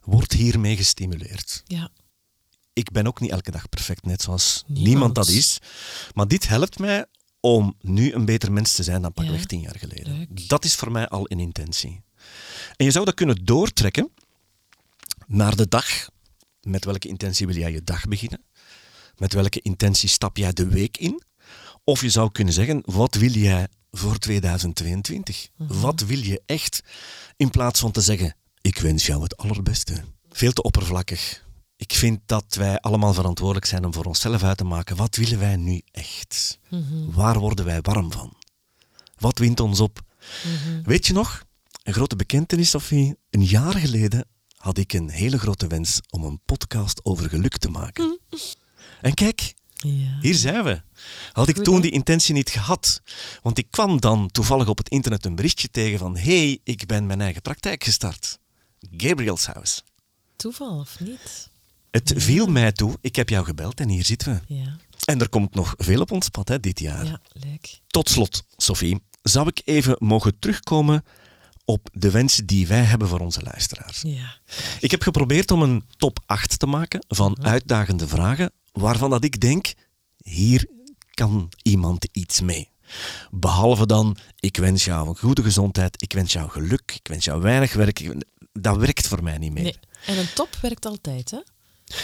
wordt 0.03 0.33
hiermee 0.33 0.77
gestimuleerd. 0.77 1.63
Ja, 1.67 1.91
Ik 2.73 2.91
ben 2.91 3.07
ook 3.07 3.21
niet 3.21 3.31
elke 3.31 3.51
dag 3.51 3.69
perfect, 3.69 4.05
net 4.05 4.23
zoals 4.23 4.63
Niemand. 4.67 4.87
niemand, 4.89 5.15
dat 5.15 5.29
is. 5.29 5.59
Maar 6.15 6.29
dit 6.29 6.49
helpt 6.49 6.79
mij 6.79 7.07
om 7.45 7.75
nu 7.81 8.13
een 8.13 8.25
beter 8.25 8.53
mens 8.53 8.75
te 8.75 8.83
zijn 8.83 9.03
dan 9.03 9.13
pakweg 9.13 9.41
Ja. 9.41 9.47
tien 9.47 9.61
jaar 9.61 9.79
geleden. 9.79 10.17
Leuk. 10.19 10.49
Dat 10.49 10.65
is 10.65 10.75
voor 10.75 10.93
mij 10.93 11.09
al 11.09 11.25
een 11.31 11.41
intentie. 11.41 12.03
En 12.77 12.85
je 12.85 12.91
zou 12.91 13.05
dat 13.05 13.15
kunnen 13.15 13.45
doortrekken 13.45 14.11
naar 15.27 15.57
de 15.57 15.69
dag. 15.69 16.09
Met 16.61 16.85
welke 16.85 17.09
intentie 17.09 17.47
wil 17.47 17.57
jij 17.57 17.73
je 17.73 17.85
dag 17.85 18.05
beginnen? 18.09 18.43
Met 19.17 19.33
welke 19.33 19.61
intentie 19.61 20.09
stap 20.09 20.37
jij 20.37 20.53
de 20.53 20.67
week 20.69 20.97
in? 20.97 21.23
Of 21.85 22.01
je 22.01 22.11
zou 22.11 22.31
kunnen 22.33 22.55
zeggen, 22.55 22.83
wat 22.85 23.15
wil 23.15 23.31
jij 23.31 23.69
voor 23.91 24.19
2022? 24.19 25.49
Wat 25.57 26.01
wil 26.01 26.19
je 26.19 26.43
echt? 26.47 26.81
In 27.37 27.51
plaats 27.51 27.81
van 27.81 27.91
te 27.91 28.01
zeggen, 28.01 28.37
ik 28.61 28.79
wens 28.79 29.07
jou 29.07 29.23
het 29.23 29.37
allerbeste. 29.37 30.05
Veel 30.31 30.53
te 30.53 30.63
oppervlakkig. 30.63 31.44
Ik 31.85 31.93
vind 31.95 32.21
dat 32.27 32.55
wij 32.55 32.81
allemaal 32.81 33.15
verantwoordelijk 33.15 33.67
zijn 33.67 33.85
om 33.85 33.93
voor 33.95 34.05
onszelf 34.05 34.43
uit 34.43 34.57
te 34.57 34.65
maken, 34.65 34.97
wat 34.97 35.17
willen 35.17 35.39
wij 35.39 35.57
nu 35.57 35.81
echt? 35.91 36.59
Waar 37.11 37.39
worden 37.39 37.65
wij 37.65 37.81
warm 37.81 38.13
van? 38.13 38.37
Wat 39.19 39.39
wint 39.39 39.61
ons 39.61 39.81
op? 39.81 40.01
Weet 40.83 41.07
je 41.07 41.13
nog, 41.13 41.45
een 41.83 41.93
grote 41.93 42.17
bekentenis, 42.17 42.71
Sophie. 42.71 43.17
Een 43.31 43.45
jaar 43.45 43.75
geleden 43.75 44.27
had 44.57 44.79
ik 44.79 44.93
een 44.93 45.11
hele 45.11 45.39
grote 45.39 45.67
wens 45.67 46.01
om 46.11 46.25
een 46.25 46.41
podcast 46.45 47.05
over 47.05 47.29
geluk 47.29 47.57
te 47.59 47.69
maken. 47.71 48.19
En 49.01 49.15
kijk, 49.15 49.55
Ja. 49.75 50.19
hier 50.21 50.35
zijn 50.35 50.65
we. 50.65 50.83
Had 51.33 51.49
ik 51.49 51.57
toen 51.57 51.81
die 51.81 51.91
intentie 51.91 52.35
niet 52.35 52.51
gehad. 52.51 53.03
Want 53.43 53.59
ik 53.59 53.71
kwam 53.71 54.01
dan 54.01 54.31
toevallig 54.31 54.69
op 54.69 54.79
het 54.79 54.89
internet 54.89 55.25
een 55.25 55.35
berichtje 55.35 55.69
tegen 55.71 55.99
van 55.99 56.17
hey, 56.17 56.61
ik 56.63 56.87
ben 56.87 57.07
mijn 57.07 57.21
eigen 57.21 57.43
praktijk 57.43 57.85
gestart. 57.85 58.39
Gabriel's 58.97 59.47
House. 59.47 59.81
Toeval 60.37 60.79
of 60.79 61.01
niet? 61.01 61.53
Het 61.95 62.13
viel 62.17 62.47
mij 62.47 62.73
toe, 62.73 62.97
ik 63.01 63.17
heb 63.17 63.29
jou 63.29 63.45
gebeld 63.45 63.81
en 63.81 63.89
hier 63.89 64.05
zitten 64.05 64.33
we. 64.47 64.55
Ja, 64.55 64.77
En 65.05 65.21
er 65.21 65.29
komt 65.29 65.55
nog 65.55 65.75
veel 65.77 66.01
op 66.01 66.11
ons 66.11 66.29
pad 66.29 66.49
hè, 66.49 66.61
dit 66.61 66.81
jaar. 66.81 67.05
ja 67.05 67.21
leuk. 67.33 67.81
Tot 67.87 68.09
slot, 68.09 68.45
Sophie, 68.57 69.03
zou 69.23 69.49
ik 69.49 69.63
even 69.65 69.97
mogen 69.99 70.39
terugkomen 70.39 71.05
op 71.65 71.89
de 71.93 72.11
wensen 72.11 72.47
die 72.47 72.67
wij 72.67 72.83
hebben 72.83 73.09
voor 73.09 73.21
onze 73.21 73.43
luisteraars. 73.43 74.03
Ja. 74.03 74.39
Ik 74.81 74.91
heb 74.91 75.03
geprobeerd 75.03 75.51
om 75.51 75.63
een 75.63 75.85
top 75.97 76.19
8 76.27 76.59
te 76.59 76.67
maken 76.67 77.05
van 77.09 77.45
uitdagende 77.45 78.09
vragen 78.09 78.53
waarvan 78.73 79.11
dat 79.11 79.25
ik 79.25 79.41
denk, 79.41 79.73
hier 80.23 80.67
kan 81.11 81.49
iemand 81.63 82.09
iets 82.13 82.41
mee. 82.41 82.71
Behalve 83.31 83.87
dan, 83.87 84.17
ik 84.41 84.57
wens 84.57 84.85
jou 84.85 85.09
een 85.09 85.17
goede 85.17 85.43
gezondheid, 85.43 86.03
ik 86.03 86.13
wens 86.13 86.33
jou 86.33 86.51
geluk, 86.51 86.93
ik 86.95 87.09
wens 87.09 87.25
jou 87.25 87.41
weinig 87.41 87.73
werk. 87.73 88.15
Dat 88.53 88.77
werkt 88.77 89.09
voor 89.09 89.23
mij 89.23 89.39
niet 89.39 89.53
meer. 89.53 89.63
Nee. 89.63 89.79
En 90.07 90.19
een 90.19 90.33
top 90.35 90.59
werkt 90.61 90.87
altijd, 90.87 91.31
hè? 91.31 91.39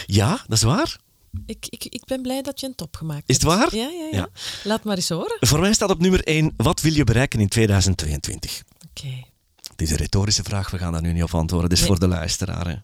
Ja, 0.05 0.29
dat 0.47 0.57
is 0.57 0.63
waar. 0.63 0.97
Ik, 1.45 1.65
ik, 1.69 1.85
ik 1.85 2.05
ben 2.05 2.21
blij 2.21 2.41
dat 2.41 2.59
je 2.59 2.67
een 2.67 2.75
top 2.75 2.95
gemaakt 2.95 3.23
Is 3.29 3.35
het 3.35 3.43
hebt. 3.45 3.59
waar? 3.59 3.75
Ja, 3.75 3.89
ja, 3.89 4.07
ja, 4.11 4.17
Ja. 4.17 4.29
Laat 4.63 4.83
maar 4.83 4.95
eens 4.95 5.09
horen. 5.09 5.37
Voor 5.39 5.59
mij 5.59 5.73
staat 5.73 5.89
op 5.89 5.99
nummer 5.99 6.23
1, 6.23 6.53
wat 6.57 6.81
wil 6.81 6.93
je 6.93 7.03
bereiken 7.03 7.39
in 7.39 7.47
2022? 7.47 8.63
Oké. 8.89 9.23
Het 9.71 9.81
is 9.81 9.91
een 9.91 9.97
retorische 9.97 10.43
vraag, 10.43 10.69
we 10.69 10.77
gaan 10.77 10.91
daar 10.91 11.01
nu 11.01 11.13
niet 11.13 11.23
op 11.23 11.33
antwoorden. 11.35 11.77
Nee. 11.77 11.87
voor 11.87 11.99
de 11.99 12.07
luisteraar. 12.07 12.67
hè. 12.67 12.75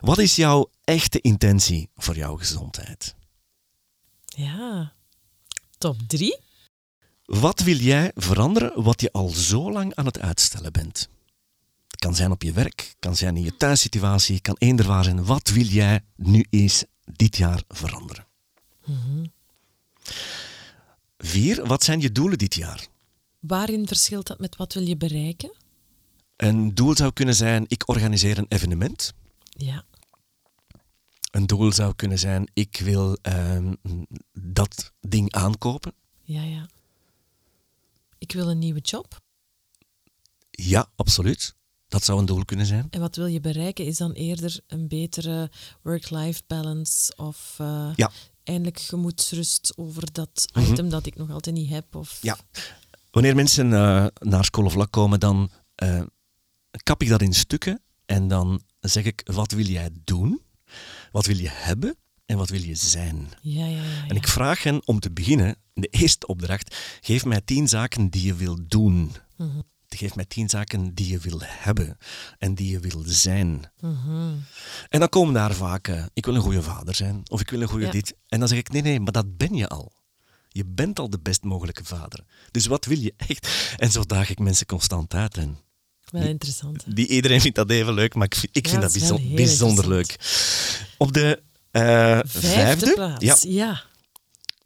Wat 0.00 0.18
is 0.18 0.36
jouw 0.36 0.70
echte 0.84 1.20
intentie 1.20 1.88
voor 1.96 2.16
jouw 2.16 2.36
gezondheid? 2.36 3.14
Ja. 4.26 4.92
Top 5.78 5.96
drie? 6.06 6.38
Wat 7.24 7.60
wil 7.60 7.76
jij 7.76 8.10
veranderen 8.14 8.82
wat 8.82 9.00
je 9.00 9.12
al 9.12 9.28
zo 9.28 9.72
lang 9.72 9.94
aan 9.94 10.06
het 10.06 10.20
uitstellen 10.20 10.72
bent? 10.72 11.08
Het 11.96 12.04
kan 12.04 12.14
zijn 12.14 12.30
op 12.30 12.42
je 12.42 12.52
werk, 12.52 12.80
het 12.80 12.96
kan 12.98 13.16
zijn 13.16 13.36
in 13.36 13.42
je 13.42 13.56
thuissituatie, 13.56 14.34
het 14.34 14.42
kan 14.42 14.56
eender 14.58 14.86
waar 14.86 15.04
zijn. 15.04 15.24
Wat 15.24 15.48
wil 15.48 15.64
jij 15.64 16.04
nu 16.16 16.46
eens 16.50 16.84
dit 17.04 17.36
jaar 17.36 17.62
veranderen? 17.68 18.26
Vier, 21.18 21.66
wat 21.66 21.84
zijn 21.84 22.00
je 22.00 22.12
doelen 22.12 22.38
dit 22.38 22.54
jaar? 22.54 22.86
Waarin 23.40 23.86
verschilt 23.86 24.26
dat 24.26 24.38
met 24.38 24.56
wat 24.56 24.72
wil 24.72 24.86
je 24.86 24.96
bereiken? 24.96 25.52
Een 26.36 26.74
doel 26.74 26.96
zou 26.96 27.12
kunnen 27.12 27.34
zijn, 27.34 27.64
ik 27.68 27.88
organiseer 27.88 28.38
een 28.38 28.48
evenement. 28.48 29.12
Ja. 29.48 29.84
Een 31.30 31.46
doel 31.46 31.72
zou 31.72 31.94
kunnen 31.94 32.18
zijn, 32.18 32.50
ik 32.52 32.76
wil 32.76 33.18
ehm, 33.22 33.74
dat 34.32 34.92
ding 35.00 35.32
aankopen. 35.32 35.94
Ja, 36.22 36.42
ja. 36.42 36.68
Ik 38.18 38.32
wil 38.32 38.50
een 38.50 38.58
nieuwe 38.58 38.80
job. 38.80 39.20
Ja, 40.50 40.88
absoluut. 40.96 41.54
Dat 41.96 42.04
zou 42.04 42.18
een 42.18 42.26
doel 42.26 42.44
kunnen 42.44 42.66
zijn. 42.66 42.86
En 42.90 43.00
wat 43.00 43.16
wil 43.16 43.26
je 43.26 43.40
bereiken 43.40 43.84
is 43.84 43.96
dan 43.96 44.12
eerder 44.12 44.60
een 44.66 44.88
betere 44.88 45.50
work-life 45.82 46.42
balance 46.46 47.12
of 47.16 47.54
eh, 47.58 47.90
Ja. 47.96 48.10
eindelijk 48.44 48.80
gemoedsrust 48.80 49.72
over 49.76 50.12
dat 50.12 50.48
Mhm. 50.54 50.72
item 50.72 50.88
dat 50.88 51.06
ik 51.06 51.16
nog 51.16 51.30
altijd 51.30 51.56
niet 51.56 51.68
heb. 51.70 51.94
Of... 51.94 52.18
Ja. 52.20 52.38
Wanneer 53.10 53.34
mensen 53.34 53.72
eh, 53.72 54.06
naar 54.18 54.44
School 54.44 54.64
of 54.64 54.74
Luck 54.74 54.90
komen, 54.90 55.20
dan 55.20 55.50
eh, 55.74 56.02
kap 56.82 57.02
ik 57.02 57.08
dat 57.08 57.22
in 57.22 57.32
stukken 57.34 57.80
en 58.06 58.28
dan 58.28 58.62
zeg 58.80 59.04
ik, 59.04 59.22
wat 59.32 59.52
wil 59.52 59.64
jij 59.66 59.90
doen? 60.04 60.40
Wat 61.12 61.26
wil 61.26 61.36
je 61.36 61.48
hebben? 61.50 61.96
En 62.26 62.36
wat 62.36 62.48
wil 62.50 62.62
je 62.62 62.74
zijn? 62.74 63.28
Ja, 63.42 63.66
ja, 63.66 63.82
ja. 63.82 64.06
En 64.08 64.16
ik 64.16 64.28
vraag 64.28 64.62
hen 64.62 64.80
om 64.86 65.00
te 65.00 65.10
beginnen, 65.10 65.56
de 65.74 65.88
eerste 65.90 66.26
opdracht, 66.26 66.76
geef 67.00 67.24
mij 67.24 67.40
tien 67.40 67.68
zaken 67.68 68.08
die 68.08 68.22
je 68.26 68.34
wil 68.34 68.58
doen. 68.68 69.12
Mhm. 69.36 69.60
Geef 69.96 70.14
mij 70.14 70.24
tien 70.24 70.48
zaken 70.48 70.94
die 70.94 71.08
je 71.08 71.18
wil 71.18 71.40
hebben 71.42 71.98
en 72.38 72.54
die 72.54 72.70
je 72.70 72.78
wil 72.80 73.02
zijn. 73.06 73.70
Mhm. 73.80 74.34
En 74.88 74.98
dan 75.00 75.08
komen 75.08 75.34
daar 75.34 75.54
vaak, 75.54 75.88
eh, 75.88 76.04
ik 76.12 76.24
wil 76.24 76.34
een 76.34 76.40
goede 76.40 76.62
vader 76.62 76.94
zijn, 76.94 77.20
of 77.30 77.40
ik 77.40 77.50
wil 77.50 77.60
een 77.60 77.68
goede 77.68 77.84
Ja. 77.86 77.90
dit. 77.90 78.14
En 78.28 78.38
dan 78.38 78.48
zeg 78.48 78.58
ik, 78.58 78.68
nee, 78.72 78.82
nee, 78.82 79.00
maar 79.00 79.12
dat 79.12 79.36
ben 79.36 79.54
je 79.54 79.68
al. 79.68 79.92
Je 80.48 80.64
bent 80.66 80.98
al 80.98 81.10
de 81.10 81.18
best 81.18 81.42
mogelijke 81.44 81.84
vader. 81.84 82.24
Dus 82.50 82.66
wat 82.66 82.84
wil 82.84 82.98
je 82.98 83.14
echt? 83.16 83.48
En 83.76 83.90
zo 83.92 84.02
daag 84.04 84.30
ik 84.30 84.38
mensen 84.38 84.66
constant 84.66 85.14
uit. 85.14 85.36
En 85.36 85.58
Wel 86.10 86.22
interessant. 86.22 86.84
hè? 86.84 86.92
die, 86.92 87.06
iedereen 87.08 87.40
vindt 87.40 87.56
dat 87.56 87.70
even 87.70 87.94
leuk, 87.94 88.14
maar 88.14 88.26
ik 88.26 88.34
vind, 88.34 88.56
ik 88.56 88.64
Ja, 88.64 88.70
vind 88.70 88.82
dat 88.82 88.94
is 88.94 89.00
wel 89.00 89.10
bijzon- 89.10 89.26
heel 89.26 89.36
bijzonder 89.36 89.88
leuk. 89.88 90.16
Op 90.98 91.12
de 91.12 91.42
eh, 91.70 91.82
Vijfde, 91.82 92.40
vijfde, 92.40 92.94
plaats. 92.94 93.24
ja, 93.24 93.36
ja. 93.42 93.82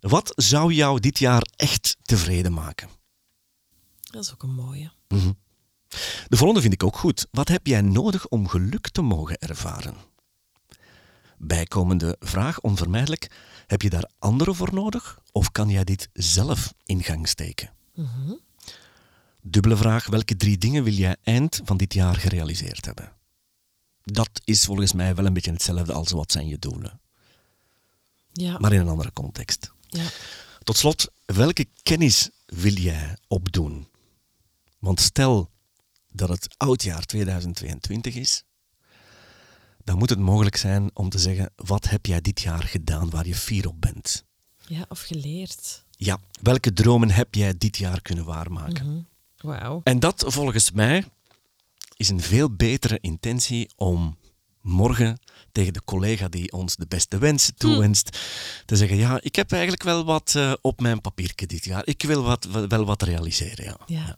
wat 0.01 0.33
zou 0.37 0.73
jou 0.73 1.01
dit 1.01 1.19
jaar 1.19 1.43
echt 1.57 1.97
tevreden 2.03 2.53
maken? 2.53 2.89
Dat 4.11 4.25
is 4.25 4.33
ook 4.33 4.43
een 4.43 4.55
mooie. 4.55 4.91
De 6.29 6.37
volgende 6.37 6.61
vind 6.61 6.73
ik 6.73 6.83
ook 6.83 6.97
goed. 6.97 7.27
Wat 7.31 7.49
heb 7.49 7.67
jij 7.67 7.81
nodig 7.81 8.29
om 8.29 8.49
geluk 8.49 8.89
te 8.89 9.03
mogen 9.03 9.39
ervaren? 9.39 9.95
Bijkomende 11.39 12.17
vraag, 12.21 12.61
onvermijdelijk. 12.61 13.31
Heb 13.67 13.83
je 13.83 13.91
daar 13.91 14.11
anderen 14.19 14.55
voor 14.55 14.75
nodig? 14.75 15.19
Of 15.33 15.53
kan 15.53 15.69
jij 15.69 15.85
dit 15.85 16.09
zelf 16.13 16.75
in 16.85 17.03
gang 17.03 17.29
steken? 17.29 17.71
Dubbele 19.43 19.77
vraag, 19.77 20.07
welke 20.07 20.37
drie 20.37 20.59
dingen 20.59 20.85
wil 20.85 20.93
jij 20.93 21.17
eind 21.23 21.61
van 21.65 21.77
dit 21.77 21.95
jaar 21.95 22.15
gerealiseerd 22.17 22.85
hebben? 22.85 23.13
Dat 24.05 24.31
is 24.45 24.65
volgens 24.65 24.93
mij 24.93 25.15
wel 25.15 25.27
een 25.27 25.33
beetje 25.33 25.53
hetzelfde 25.53 25.93
als 25.93 26.11
wat 26.11 26.33
zijn 26.33 26.47
je 26.49 26.59
doelen, 26.59 27.01
Ja. 28.33 28.59
maar 28.59 28.73
in 28.73 28.81
een 28.81 28.89
andere 28.89 29.13
context. 29.13 29.73
ja. 29.89 30.05
Tot 30.63 30.77
slot, 30.77 31.11
welke 31.25 31.67
kennis 31.83 32.31
wil 32.47 32.73
jij 32.73 33.17
opdoen? 33.29 33.89
Want 34.81 35.01
stel 35.01 35.51
dat 36.13 36.29
het 36.29 36.55
oudjaar 36.57 37.05
2022 37.05 38.15
is, 38.15 38.45
dan 39.85 39.99
moet 39.99 40.11
het 40.11 40.19
mogelijk 40.19 40.57
zijn 40.57 40.91
om 40.95 41.09
te 41.09 41.19
zeggen, 41.19 41.53
wat 41.57 41.89
heb 41.89 42.07
jij 42.07 42.21
dit 42.21 42.41
jaar 42.41 42.63
gedaan 42.63 43.11
waar 43.11 43.27
je 43.27 43.35
fier 43.35 43.69
op 43.69 43.81
bent? 43.81 44.25
ja, 44.75 44.85
of 44.89 45.01
geleerd. 45.01 45.85
Ja, 45.91 46.19
welke 46.43 46.73
dromen 46.73 47.11
heb 47.11 47.35
jij 47.35 47.55
dit 47.59 47.77
jaar 47.77 48.03
kunnen 48.03 48.25
waarmaken? 48.25 49.09
Wauw. 49.37 49.81
En 49.85 50.01
dat 50.01 50.25
volgens 50.27 50.71
mij 50.71 51.05
is 51.97 52.09
een 52.09 52.21
veel 52.21 52.51
betere 52.55 52.99
intentie 53.01 53.71
om 53.77 54.19
morgen 54.61 55.19
tegen 55.53 55.73
de 55.73 55.85
collega 55.85 56.29
die 56.29 56.53
ons 56.53 56.77
de 56.77 56.87
beste 56.87 57.19
wensen 57.19 57.55
toewenst, 57.55 58.19
te 58.65 58.77
zeggen, 58.77 58.97
ja, 58.97 59.21
ik 59.23 59.37
heb 59.37 59.53
eigenlijk 59.53 59.83
wel 59.83 60.05
wat 60.05 60.35
eh, 60.37 60.53
op 60.61 60.81
mijn 60.81 61.01
papiertje 61.01 61.47
dit 61.47 61.65
jaar. 61.65 61.83
Ik 61.87 62.03
wil 62.03 62.23
wat, 62.23 62.45
wel 62.69 62.85
wat 62.85 63.03
realiseren, 63.03 63.65
ja. 63.65 63.79
Ja. 63.87 64.17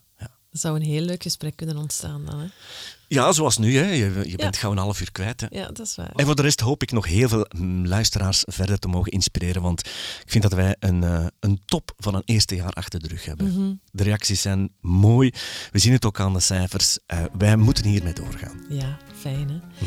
Dat 0.53 0.61
zou 0.61 0.77
een 0.77 0.83
heel 0.83 1.01
leuk 1.01 1.23
gesprek 1.23 1.57
kunnen 1.57 1.77
ontstaan 1.77 2.25
dan. 2.25 2.41
Hè? 2.41 2.47
Ja, 3.09 3.33
zoals 3.33 3.59
nu, 3.59 3.77
hè. 3.77 3.91
je, 3.91 4.29
je 4.29 4.37
bent 4.37 4.57
gauw 4.57 4.71
een 4.71 4.79
half 4.79 5.01
uur 5.01 5.13
kwijt. 5.13 5.41
Hè. 5.41 5.47
Ja, 5.51 5.67
dat 5.67 5.87
is 5.87 5.95
waar. 5.95 6.11
En 6.15 6.27
voor 6.27 6.35
de 6.35 6.43
rest 6.43 6.61
hoop 6.61 6.83
ik 6.83 6.93
nog 6.93 7.07
heel 7.07 7.29
veel 7.29 7.47
mm, 7.57 7.87
luisteraars 7.87 8.45
verder 8.47 8.79
te 8.79 8.89
mogen 8.89 9.13
inspireren, 9.13 9.63
want 9.63 9.81
ik 10.25 10.31
vind 10.31 10.43
dat 10.43 10.53
wij 10.53 10.77
een, 10.79 11.03
eh, 11.03 11.27
een 11.41 11.61
top 11.65 11.95
van 11.99 12.15
een 12.15 12.23
eerste 12.25 12.55
jaar 12.55 12.73
achter 12.73 13.01
de 13.01 13.09
rug 13.09 13.25
hebben. 13.25 13.81
De 13.91 14.03
reacties 14.03 14.41
zijn 14.41 14.71
mooi, 14.81 15.33
we 15.71 15.79
zien 15.79 15.93
het 15.93 16.05
ook 16.05 16.21
aan 16.21 16.33
de 16.33 16.41
cijfers. 16.41 16.99
Eh, 17.07 17.25
wij 17.39 17.57
moeten 17.57 17.85
hiermee 17.85 18.13
doorgaan. 18.13 18.65
Ja, 18.69 18.99
fijn 19.21 19.49
hè. 19.49 19.87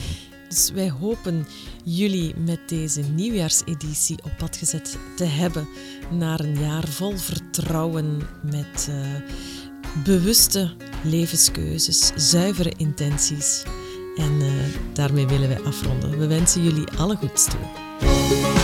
Dus 0.50 0.72
wij 0.72 0.90
hopen 0.90 1.48
jullie 1.84 2.36
met 2.36 2.70
deze 2.70 3.02
nieuwjaarseditie 3.02 4.24
op 4.24 4.32
pad 4.38 4.58
gezet 4.58 4.98
te 5.16 5.24
hebben 5.24 5.68
naar 6.12 6.40
een 6.40 6.60
jaar 6.60 6.88
vol 6.88 7.18
vertrouwen 7.18 8.28
met 8.44 8.88
eh, 8.90 8.96
bewuste 10.04 10.72
levenskeuzes, 11.04 12.12
zuivere 12.16 12.74
intenties. 12.78 13.64
En 14.16 14.42
eh, 14.42 14.48
daarmee 14.94 15.28
willen 15.28 15.48
wij 15.48 15.62
afronden. 15.64 16.18
We 16.20 16.28
wensen 16.28 16.64
jullie 16.64 16.88
alle 16.98 17.16
goeds 17.16 17.46
toe. 17.46 18.55